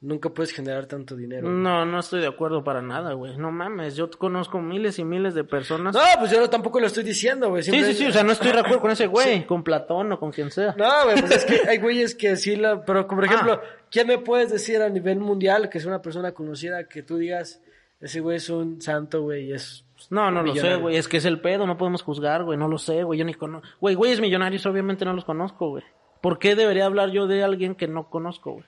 [0.00, 1.48] nunca puedes generar tanto dinero.
[1.48, 3.36] No, no estoy de acuerdo para nada, güey.
[3.36, 5.94] No mames, yo conozco miles y miles de personas.
[5.94, 7.62] No, pues yo no- tampoco lo estoy diciendo, güey.
[7.62, 10.12] sí, siempre- sí, sí, o sea, no estoy de acuerdo con ese güey, con Platón
[10.12, 10.74] o con quien sea.
[10.78, 13.78] No, güey, pues es que hay güeyes que sí la, pero como por ejemplo, Ah.
[13.90, 17.60] ¿quién me puedes decir a nivel mundial que es una persona conocida que tú digas,
[18.00, 20.80] ese güey es un santo, güey, y es No, no lo sé, millonario"?
[20.82, 20.96] güey.
[20.96, 22.56] Es que es el pedo, no podemos juzgar, güey.
[22.56, 23.18] No lo sé, güey.
[23.18, 23.66] Yo ni conozco.
[23.80, 25.82] Güey, güeyes millonarios obviamente no los conozco, güey.
[26.20, 28.64] ¿Por qué debería hablar yo de alguien que no conozco, güey?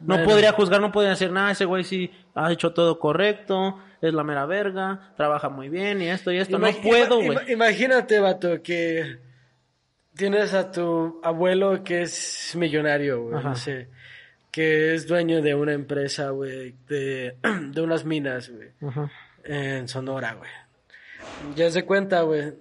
[0.00, 0.24] No Bueno.
[0.30, 1.50] podría juzgar, no podría decir nada.
[1.52, 6.08] Ese güey sí ha hecho todo correcto, es la mera verga, trabaja muy bien y
[6.08, 6.58] esto y esto.
[6.58, 7.50] No puedo, güey.
[7.52, 9.18] Imagínate, vato, que
[10.14, 13.88] tienes a tu abuelo que es millonario, güey, no sé,
[14.50, 17.36] que es dueño de una empresa, güey, de,
[17.70, 18.68] de unas minas, güey,
[19.44, 20.50] en Sonora, güey.
[21.54, 22.54] Ya se cuenta, güey,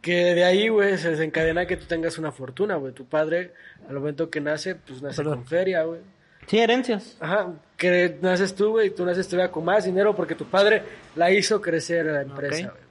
[0.00, 2.92] que de ahí, güey, se desencadena que tú tengas una fortuna, güey.
[2.92, 3.52] Tu padre,
[3.88, 5.38] al momento que nace, pues nace Perdón.
[5.40, 6.00] con feria, güey.
[6.46, 7.16] Sí, herencias.
[7.20, 10.82] Ajá, que naces tú, güey, y tú naces todavía con más dinero porque tu padre
[11.16, 12.72] la hizo crecer a la empresa, Ok.
[12.72, 12.82] güey.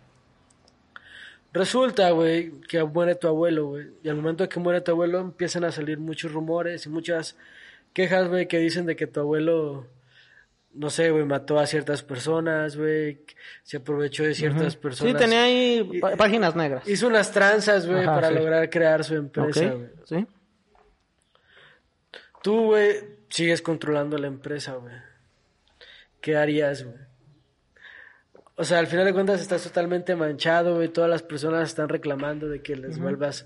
[1.54, 3.88] Resulta, güey, que muere tu abuelo, güey.
[4.04, 7.36] Y al momento que muere tu abuelo empiezan a salir muchos rumores y muchas
[7.94, 9.86] quejas, güey, que dicen de que tu abuelo,
[10.74, 13.20] no sé, güey, mató a ciertas personas, güey,
[13.64, 15.12] se aprovechó de ciertas personas.
[15.12, 16.88] Sí, tenía ahí pá- páginas negras.
[16.88, 18.34] Hizo unas tranzas, güey, para sí.
[18.36, 19.90] lograr crear su empresa, güey.
[20.06, 20.26] Sí.
[22.42, 22.96] Tú, güey,
[23.32, 24.94] sigues controlando la empresa, güey.
[26.22, 26.98] ¿Qué harías, güey?
[28.56, 30.90] O sea, al final de cuentas estás totalmente manchado, güey.
[30.90, 33.46] Todas las personas están reclamando de que les vuelvas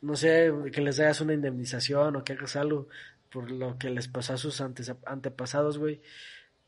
[0.00, 2.88] no sé, que les hagas una indemnización o que hagas algo
[3.30, 6.00] por lo que les pasó a sus antes, antepasados, güey.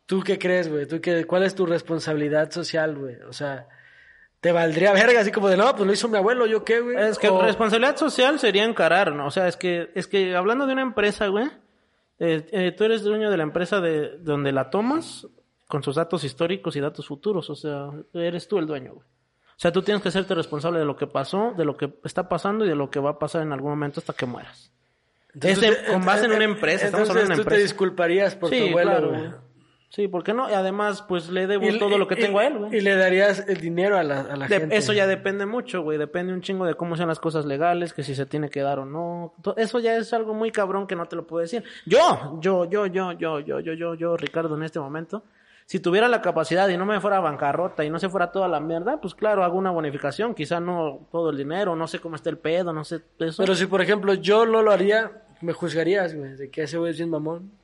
[0.06, 0.86] ¿Tú qué crees, güey?
[0.86, 3.16] ¿Tú qué, ¿Cuál es tu responsabilidad social, güey?
[3.28, 3.68] O sea,
[4.40, 6.96] ¿te valdría verga así como de, no, pues lo hizo mi abuelo, ¿yo qué, güey?
[6.98, 9.26] Es que O- responsabilidad social sería encarar, ¿no?
[9.26, 11.48] O sea, es que, es que hablando de una empresa, güey,
[12.20, 15.26] eh, eh, tú eres dueño de la empresa de donde la tomas
[15.66, 17.50] con sus datos históricos y datos futuros.
[17.50, 19.06] O sea, eres tú el dueño, güey.
[19.06, 22.28] O sea, tú tienes que hacerte responsable de lo que pasó, de lo que está
[22.28, 24.72] pasando y de lo que va a pasar en algún momento hasta que mueras.
[25.34, 27.54] Entonces, Este, tú- con base en una empresa, estamos entonces hablando de una tú te
[27.54, 27.62] empresa.
[27.62, 29.30] disculparías por tu sí, abuelo, claro, güey.
[29.92, 30.48] Sí, ¿por qué no?
[30.48, 32.76] Y además, pues le debo Y- todo lo que y- tengo a él, güey.
[32.76, 34.76] Y le darías el dinero a la, a la De- gente.
[34.76, 35.98] eso ya depende mucho, güey.
[35.98, 38.78] Depende un chingo de cómo sean las cosas legales, que si se tiene que dar
[38.78, 39.34] o no.
[39.56, 41.64] Eso ya es algo muy cabrón que no te lo puedo decir.
[41.86, 45.24] Yo, yo, yo, yo, yo, yo, yo, yo, yo, Ricardo, en este momento,
[45.66, 48.46] si tuviera la capacidad y no me fuera a bancarrota y no se fuera toda
[48.46, 50.36] la mierda, pues claro, hago una bonificación.
[50.36, 53.42] Quizá no todo el dinero, no sé cómo está el pedo, no sé eso.
[53.42, 55.10] Pero si, por ejemplo, yo no lo haría,
[55.40, 57.58] me juzgarías, güey, de que ese güey es bien mamón.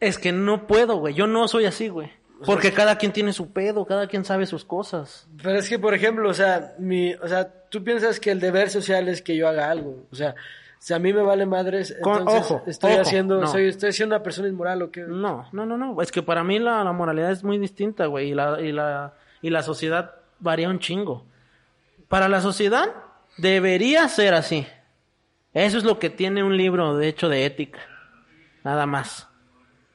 [0.00, 1.14] Es que no puedo, güey.
[1.14, 2.10] Yo no soy así, güey.
[2.44, 5.26] Porque cada quien tiene su pedo, cada quien sabe sus cosas.
[5.42, 8.68] Pero es que, por ejemplo, o sea, mi, o sea, tú piensas que el deber
[8.68, 10.04] social es que yo haga algo.
[10.12, 10.34] O sea,
[10.78, 13.46] si a mí me vale madres, Con- entonces ojo, estoy ojo, haciendo, no.
[13.46, 15.00] soy, estoy siendo una persona inmoral o qué.
[15.00, 16.02] No, no, no, no.
[16.02, 18.30] Es que para mí la, la moralidad es muy distinta, güey.
[18.32, 21.24] Y la, y, la, y la sociedad varía un chingo.
[22.08, 22.92] Para la sociedad
[23.38, 24.66] debería ser así.
[25.54, 27.80] Eso es lo que tiene un libro, de hecho, de ética.
[28.62, 29.26] Nada más.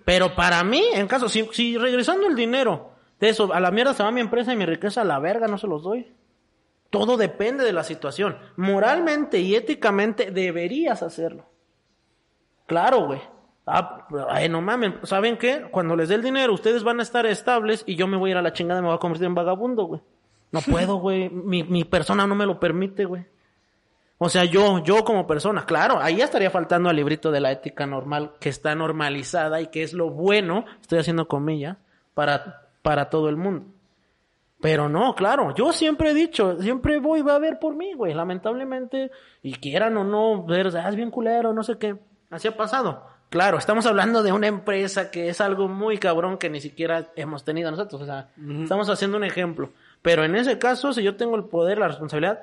[0.06, 3.93] Pero para mí, en caso, si, si regresando el dinero de eso, a la mierda
[3.93, 6.14] se va mi empresa y mi riqueza a la verga, no se los doy.
[6.89, 8.38] Todo depende de la situación.
[8.58, 11.45] Moralmente y éticamente deberías hacerlo.
[12.68, 13.22] Claro, güey.
[13.66, 14.99] Ah, ay, no mamen.
[15.04, 15.68] ¿Saben qué?
[15.72, 18.32] Cuando les dé el dinero, ustedes van a estar estables y yo me voy a
[18.32, 20.02] ir a la chingada y me voy a convertir en vagabundo, güey.
[20.52, 21.30] No puedo, güey.
[21.30, 23.26] Mi, mi persona no me lo permite, güey.
[24.24, 27.51] O sea, yo, yo como persona, claro, ahí ya estaría faltando al librito de la
[27.51, 31.78] ética normal, que está normalizada y que es lo bueno, estoy haciendo comillas,
[32.13, 33.65] para, para todo el mundo.
[34.61, 38.13] Pero no, claro, yo siempre he dicho, siempre voy, va a ver por mí, güey,
[38.13, 39.09] lamentablemente,
[39.41, 41.95] y quieran o no, ver, ah, es bien culero, no sé qué,
[42.30, 43.07] así ha pasado.
[43.32, 47.43] Claro, estamos hablando de una empresa que es algo muy cabrón que ni siquiera hemos
[47.43, 48.30] tenido nosotros, o sea,
[48.61, 49.72] estamos haciendo un ejemplo.
[50.03, 52.41] Pero en ese caso, si yo tengo el poder, la responsabilidad,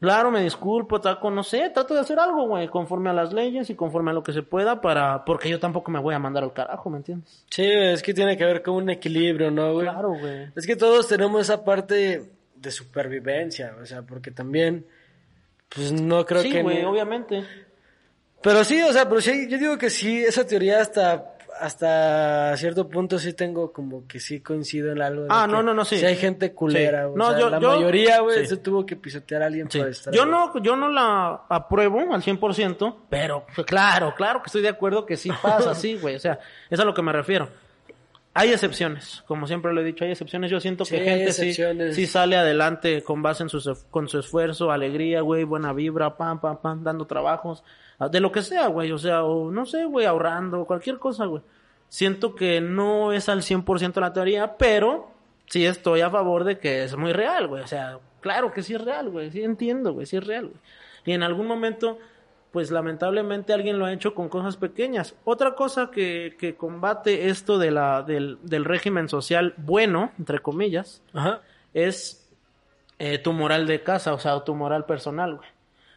[0.00, 3.68] Claro, me disculpo, taco, no sé, trato de hacer algo, güey, conforme a las leyes
[3.70, 6.42] y conforme a lo que se pueda para, porque yo tampoco me voy a mandar
[6.42, 7.44] al carajo, ¿me entiendes?
[7.50, 9.86] Sí, es que tiene que ver con un equilibrio, ¿no, güey?
[9.86, 10.48] Claro, güey.
[10.56, 14.86] Es que todos tenemos esa parte de supervivencia, o sea, porque también,
[15.68, 16.62] pues no creo sí, que...
[16.62, 17.44] güey, ni- obviamente.
[18.42, 22.88] Pero sí, o sea, pero sí, yo digo que sí, esa teoría hasta hasta cierto
[22.88, 25.26] punto sí tengo como que sí coincido en algo.
[25.28, 25.98] Ah, no, no, no, sí.
[25.98, 27.06] Sí hay gente culera, Sí.
[27.08, 27.16] güey.
[27.18, 28.46] No, o sea, yo- la yo- mayoría, güey, sí.
[28.46, 29.78] se tuvo que pisotear a alguien Sí.
[29.78, 30.30] para estar Yo ahí.
[30.30, 35.06] no, yo no la apruebo al 100%, pero pues, claro, claro que estoy de acuerdo
[35.06, 36.16] que sí pasa así, güey.
[36.16, 36.38] O sea,
[36.70, 37.48] es a lo que me refiero.
[38.36, 40.50] Hay excepciones, como siempre lo he dicho, hay excepciones.
[40.50, 44.08] Yo siento que Sí, hay gente sí, sí sale adelante con base en su, con
[44.08, 47.62] su esfuerzo, alegría, güey, buena vibra, pam, pam, pam, dando trabajos,
[48.00, 48.90] ah, de lo que sea, güey.
[48.90, 51.42] O sea, o no sé, güey, ahorrando, cualquier cosa, güey.
[51.88, 55.12] Siento que no es al 100% la teoría, pero
[55.46, 57.62] sí estoy a favor de que es muy real, güey.
[57.62, 59.30] O sea, claro que sí es real, güey.
[59.30, 60.60] Sí entiendo, güey, sí es real, güey.
[61.04, 61.98] Y en algún momento,
[62.54, 65.16] pues lamentablemente alguien lo ha hecho con cosas pequeñas.
[65.24, 71.02] Otra cosa que, que combate esto de la, del, del régimen social bueno, entre comillas,
[71.12, 71.40] Ajá.
[71.74, 72.24] es
[73.00, 75.48] eh, tu moral de casa, o sea, tu moral personal, güey.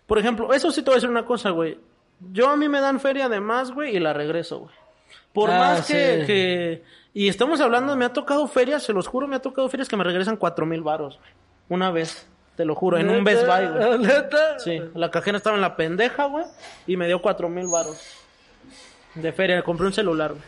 [0.08, 1.78] Por ejemplo, eso sí te voy a decir una cosa, güey.
[2.34, 4.74] Yo a mí me dan feria de más, güey, y la regreso, güey.
[5.34, 6.82] Por Ah, más que...
[7.14, 9.96] Y estamos hablando, me ha tocado ferias, se los juro, me ha tocado ferias que
[9.96, 11.30] me regresan cuatro mil varos, güey.
[11.70, 12.28] Una vez,
[12.58, 14.00] te lo juro, en un Best Buy, güey.
[14.00, 14.58] ¿Neta?
[14.58, 16.44] Sí, la cajera estaba en la pendeja, güey,
[16.88, 18.02] y me dio cuatro mil varos
[19.14, 19.62] de feria.
[19.62, 20.44] Compré un celular, güey.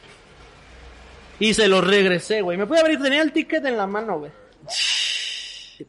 [1.39, 2.57] Y se lo regresé, güey.
[2.57, 4.31] Me pude haber ido, tenía el ticket en la mano, güey.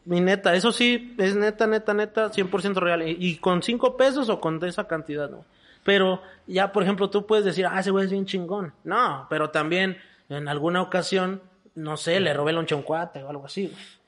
[0.04, 3.08] Mi neta, eso sí, es neta, neta, neta, 100% real.
[3.08, 5.46] Y, y con cinco pesos o con esa cantidad, ¿no?
[5.82, 8.74] Pero ya, por ejemplo, tú puedes decir, ah, ese güey es bien chingón.
[8.84, 9.96] No, pero también
[10.28, 11.40] en alguna ocasión,
[11.74, 13.99] no sé, le robé el lonche a un cuate o algo así, güey.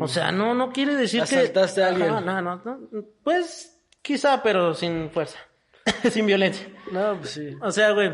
[0.00, 1.36] O sea, no, no quiere decir que...
[1.36, 2.10] Asaltaste a alguien.
[2.10, 3.04] Ajá, no, no, no.
[3.22, 5.38] Pues, quizá, pero sin fuerza.
[6.10, 6.68] sin violencia.
[6.90, 7.56] No, pues sí.
[7.60, 8.12] O sea, güey,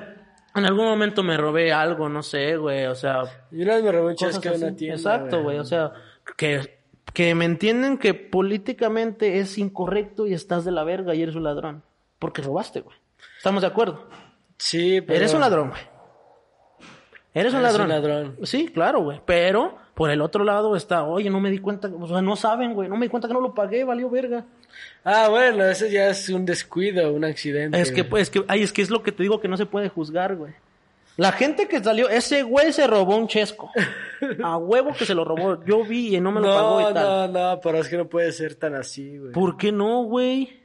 [0.55, 3.25] en algún momento me robé algo, no sé, güey, o sea...
[3.51, 4.41] Yo una vez me robé un así.
[4.41, 4.95] tienda.
[4.95, 5.93] Exacto, güey, o sea,
[6.37, 6.79] que,
[7.13, 11.45] que me entienden que políticamente es incorrecto y estás de la verga y eres un
[11.45, 11.83] ladrón.
[12.19, 12.97] Porque robaste, güey.
[13.37, 14.09] ¿Estamos de acuerdo?
[14.59, 15.19] Sí, pero...
[15.19, 15.83] Eres un ladrón, güey.
[17.35, 17.83] Eres un Eres ladrón.
[17.83, 18.39] un ladrón.
[18.45, 19.21] Sí, claro, güey.
[19.25, 22.73] Pero, por el otro lado está, oye, no me di cuenta, o sea, no saben,
[22.73, 24.45] güey, no me di cuenta que no lo pagué, valió verga.
[25.05, 27.81] Ah, bueno, ese ya es un descuido, un accidente.
[27.81, 29.57] Es que, pues, es que, ay, es que es lo que te digo que no
[29.57, 30.53] se puede juzgar, güey.
[31.17, 33.73] La gente que salió, ese güey se robó un chesco.
[34.45, 35.65] A huevo que se lo robó.
[35.65, 37.33] Yo vi y no me lo pagó y tal.
[37.33, 39.33] no, no, pero es que no puede ser tan así, güey.
[39.33, 40.61] ¿Por qué no, güey?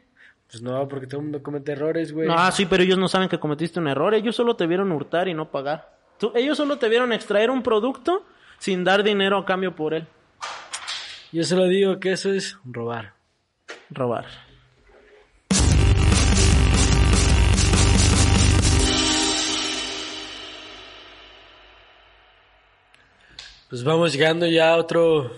[0.47, 2.27] Pues no, porque todo el mundo comete errores, güey.
[2.31, 4.13] Ah, sí, pero ellos no saben que cometiste un error.
[4.13, 5.89] Ellos solo te vieron hurtar y no pagar.
[6.19, 8.23] Tú- ellos solo te vieron extraer un producto
[8.64, 10.07] sin dar dinero a cambio por él.
[11.34, 13.14] Yo solo digo que eso es robar.
[13.89, 14.26] Robar.
[23.70, 25.32] Pues vamos llegando ya a otro,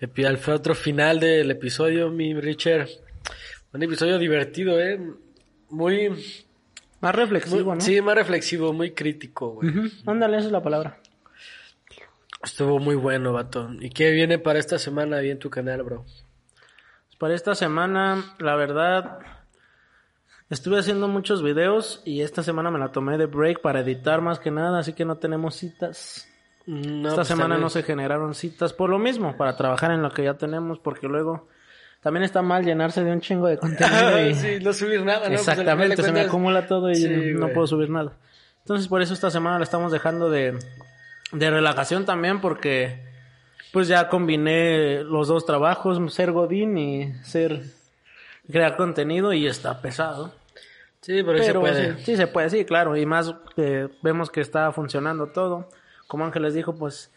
[0.00, 2.88] al otro final del episodio, mi Richard.
[3.72, 4.98] Un episodio divertido, ¿eh?
[5.70, 7.80] Muy, Más muy- reflexivo, ¿no?
[7.80, 9.70] sí, más reflexivo, muy crítico, güey.
[10.06, 10.98] Ándale, esa es la palabra.
[12.42, 13.70] Estuvo muy bueno, vato.
[13.80, 16.04] ¿Y qué viene para esta semana ahí en tu canal, bro?
[17.18, 19.18] Para esta semana, la verdad,
[20.50, 24.38] estuve haciendo muchos videos y esta semana me la tomé de break para editar más
[24.38, 26.28] que nada, así que no tenemos citas.
[26.66, 30.02] No, esta pues, semana también- no se generaron citas por lo mismo, para trabajar en
[30.02, 31.48] lo que ya tenemos, porque luego
[32.02, 34.22] también está mal llenarse de un chingo de contenido.
[34.28, 35.34] y- sí, no subir nada, ¿no?
[35.34, 37.54] Pues, Exactamente, se me acumula todo y Sí, no güey.
[37.54, 38.16] puedo subir nada.
[38.60, 40.56] Entonces por eso esta semana la estamos dejando de,
[41.32, 43.06] de relajación también porque
[43.72, 47.62] pues ya combiné los dos trabajos, ser godín y ser
[48.50, 50.34] crear contenido y está pesado.
[51.00, 51.96] Sí, pero, se puede.
[51.98, 52.96] Sí, sí se puede, sí, claro.
[52.96, 53.34] Y más
[54.02, 55.68] vemos que está funcionando todo.
[56.06, 57.10] Como Ángeles dijo, pues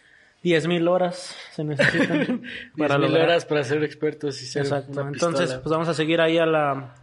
[0.44, 2.44] 10.000 mil horas se necesitan
[2.78, 4.92] Para mil horas para ser expertos y ser Exacto.
[5.02, 5.62] una Entonces, pistola.
[5.62, 6.96] pues vamos a seguir ahí a la,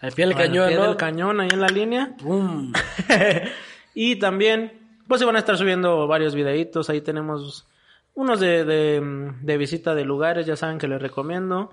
[0.00, 0.86] al pie del al cañón, pie ¿no?
[0.88, 2.16] del cañón, ahí en la línea.
[2.18, 2.72] Pum.
[3.94, 6.88] y también, pues se van a estar subiendo varios videitos.
[6.90, 7.66] Ahí tenemos
[8.14, 11.70] unos de, de, de visita de lugares, ya saben que les recomiendo.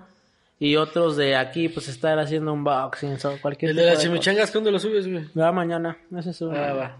[0.58, 4.70] Y otros de aquí, pues estar haciendo unboxings o cualquier El de las chimichangas, ¿cuándo
[4.70, 5.26] lo subes, güey?
[5.34, 6.44] Ya mañana, ese.
[6.46, 6.96] Ah, va.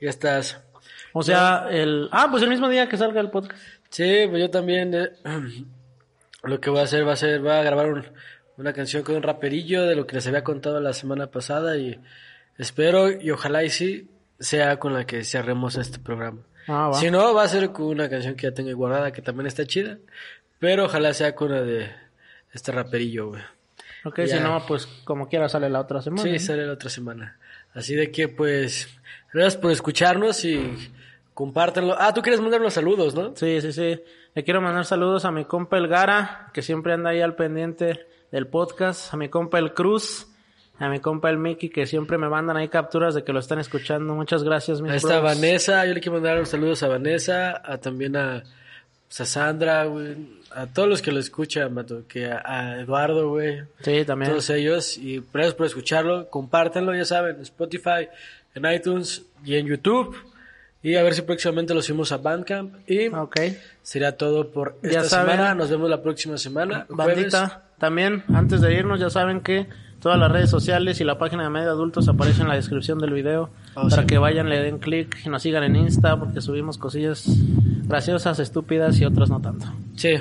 [0.00, 0.60] Ya estás.
[1.12, 2.08] O sea, el...
[2.12, 3.58] Ah, pues el mismo día que salga el podcast.
[3.88, 5.08] Sí, pues yo también eh,
[6.44, 8.06] lo que voy a hacer va a ser, va a grabar un-
[8.56, 11.98] una canción con un raperillo de lo que les había contado la semana pasada y
[12.58, 14.08] espero y ojalá y sí
[14.40, 16.40] sea con la que cerremos este programa.
[16.66, 16.94] Ah, va.
[16.94, 19.64] Si no, va a ser con una canción que ya tengo guardada que también está
[19.66, 19.98] chida,
[20.58, 21.90] pero ojalá sea con la de
[22.52, 23.42] este raperillo, güey.
[24.04, 24.38] Ok, Ya.
[24.38, 26.22] si no, pues como quiera sale la otra semana.
[26.22, 26.38] Sí, ¿no?
[26.38, 27.38] sale la otra semana.
[27.74, 28.88] Así de que, pues,
[29.32, 30.74] gracias por escucharnos y
[31.34, 31.94] compártanlo.
[31.98, 33.34] Ah, tú quieres mandar unos saludos, ¿no?
[33.36, 34.00] Sí, sí, sí.
[34.34, 38.06] Le quiero mandar saludos a mi compa El Gara, que siempre anda ahí al pendiente
[38.32, 40.26] del podcast, a mi compa El Cruz,
[40.80, 43.58] a mi compa El Mickey, que siempre me mandan ahí capturas de que lo están
[43.60, 44.14] escuchando.
[44.14, 45.34] Muchas gracias, mis Ahí está bros.
[45.36, 48.42] Vanessa, yo le quiero mandar unos saludos a Vanessa, a también a,
[49.06, 50.16] pues, a Sandra, güey,
[50.52, 54.30] a todos los que lo escuchan, mato, que a, a Eduardo, güey, Sí, también.
[54.32, 58.08] todos ellos, y gracias por escucharlo, compártanlo, ya saben, en Spotify,
[58.54, 60.16] en iTunes y en YouTube,
[60.82, 63.36] y a ver si próximamente lo subimos a Bandcamp, y Ok.
[63.82, 65.32] sería todo por Ya esta saben.
[65.32, 67.16] semana, nos vemos la próxima semana, jueves.
[67.16, 69.66] Bandita, también, antes de irnos, ya saben que
[70.00, 73.12] todas las redes sociales y la página de Medio Adultos aparecen en la descripción del
[73.12, 74.06] video Oh, para sí.
[74.08, 77.24] que vayan, le den clic y nos sigan en Insta porque subimos cosillas
[77.84, 79.66] graciosas, estúpidas y otras no tanto.
[79.94, 80.14] Sí,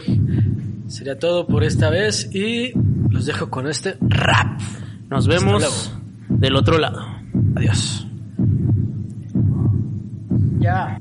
[0.87, 2.73] sería todo por esta vez, y
[3.09, 4.59] los dejo con este rap.
[5.09, 5.91] Nos vemos
[6.29, 7.01] del otro lado.
[7.55, 8.05] Adiós.
[10.59, 10.99] Ya.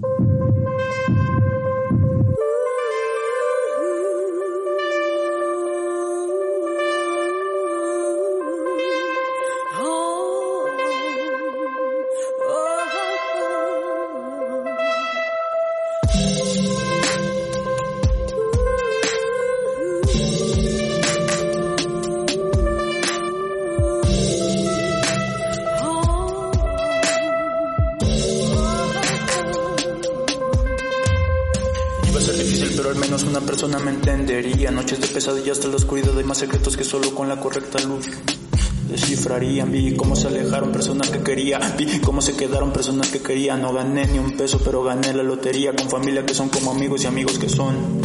[41.77, 43.57] Vi cómo se quedaron personas que quería.
[43.57, 47.05] No gané ni un peso, pero gané la lotería con familia que son como amigos
[47.05, 48.01] y amigos que son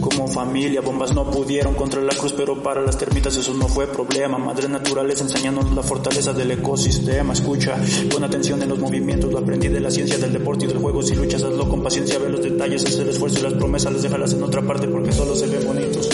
[0.00, 0.80] como familia.
[0.80, 4.38] Bombas no pudieron contra la cruz, pero para las termitas eso no fue problema.
[4.38, 7.32] Madres naturales enseñándonos la fortaleza del ecosistema.
[7.32, 7.76] Escucha,
[8.10, 9.30] pon atención en los movimientos.
[9.30, 11.02] Lo aprendí de la ciencia, del deporte y del juego.
[11.02, 14.02] Si luchas, hazlo con paciencia, ve los detalles, haz el esfuerzo y las promesas, les
[14.02, 16.08] déjalas en otra parte porque solo se ven bonitos.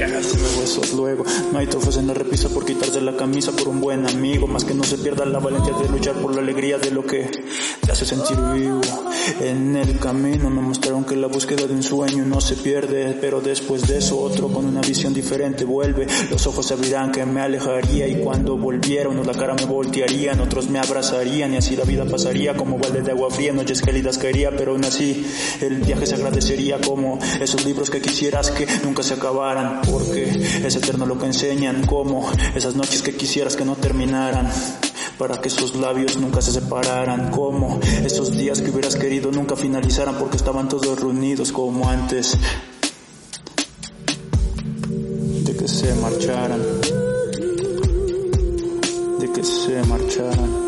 [0.00, 1.24] Ay, Chingas, me huesos luego.
[1.52, 4.46] No hay trofeos en la repisa por quitarse la camisa por un buen amigo.
[4.46, 7.28] Más que no se pierda la valentía de luchar por la alegría de lo que
[7.84, 8.80] te hace sentir vivo.
[9.40, 13.40] En el camino me mostraron que la búsqueda de un sueño no se pierde, pero
[13.40, 16.06] después de eso otro con una visión diferente vuelve.
[16.30, 20.40] Los ojos se abrirán que me alejaría y cuando volviera unos la cara me voltearían,
[20.40, 24.18] otros me abrazarían y así la vida pasaría como balde de agua fría, noches gélidas
[24.18, 25.26] caería, pero aún así
[25.60, 30.24] el viaje se agradecería como esos libros que quisieras que nunca se acabaran, porque
[30.64, 34.50] es eterno lo que enseñan, como esas noches que quisieras que no terminaran
[35.18, 40.14] para que esos labios nunca se separaran, como esos días que hubieras querido nunca finalizaran
[40.16, 42.38] porque estaban todos reunidos como antes
[45.44, 46.60] de que se marcharan,
[49.18, 50.67] de que se marcharan.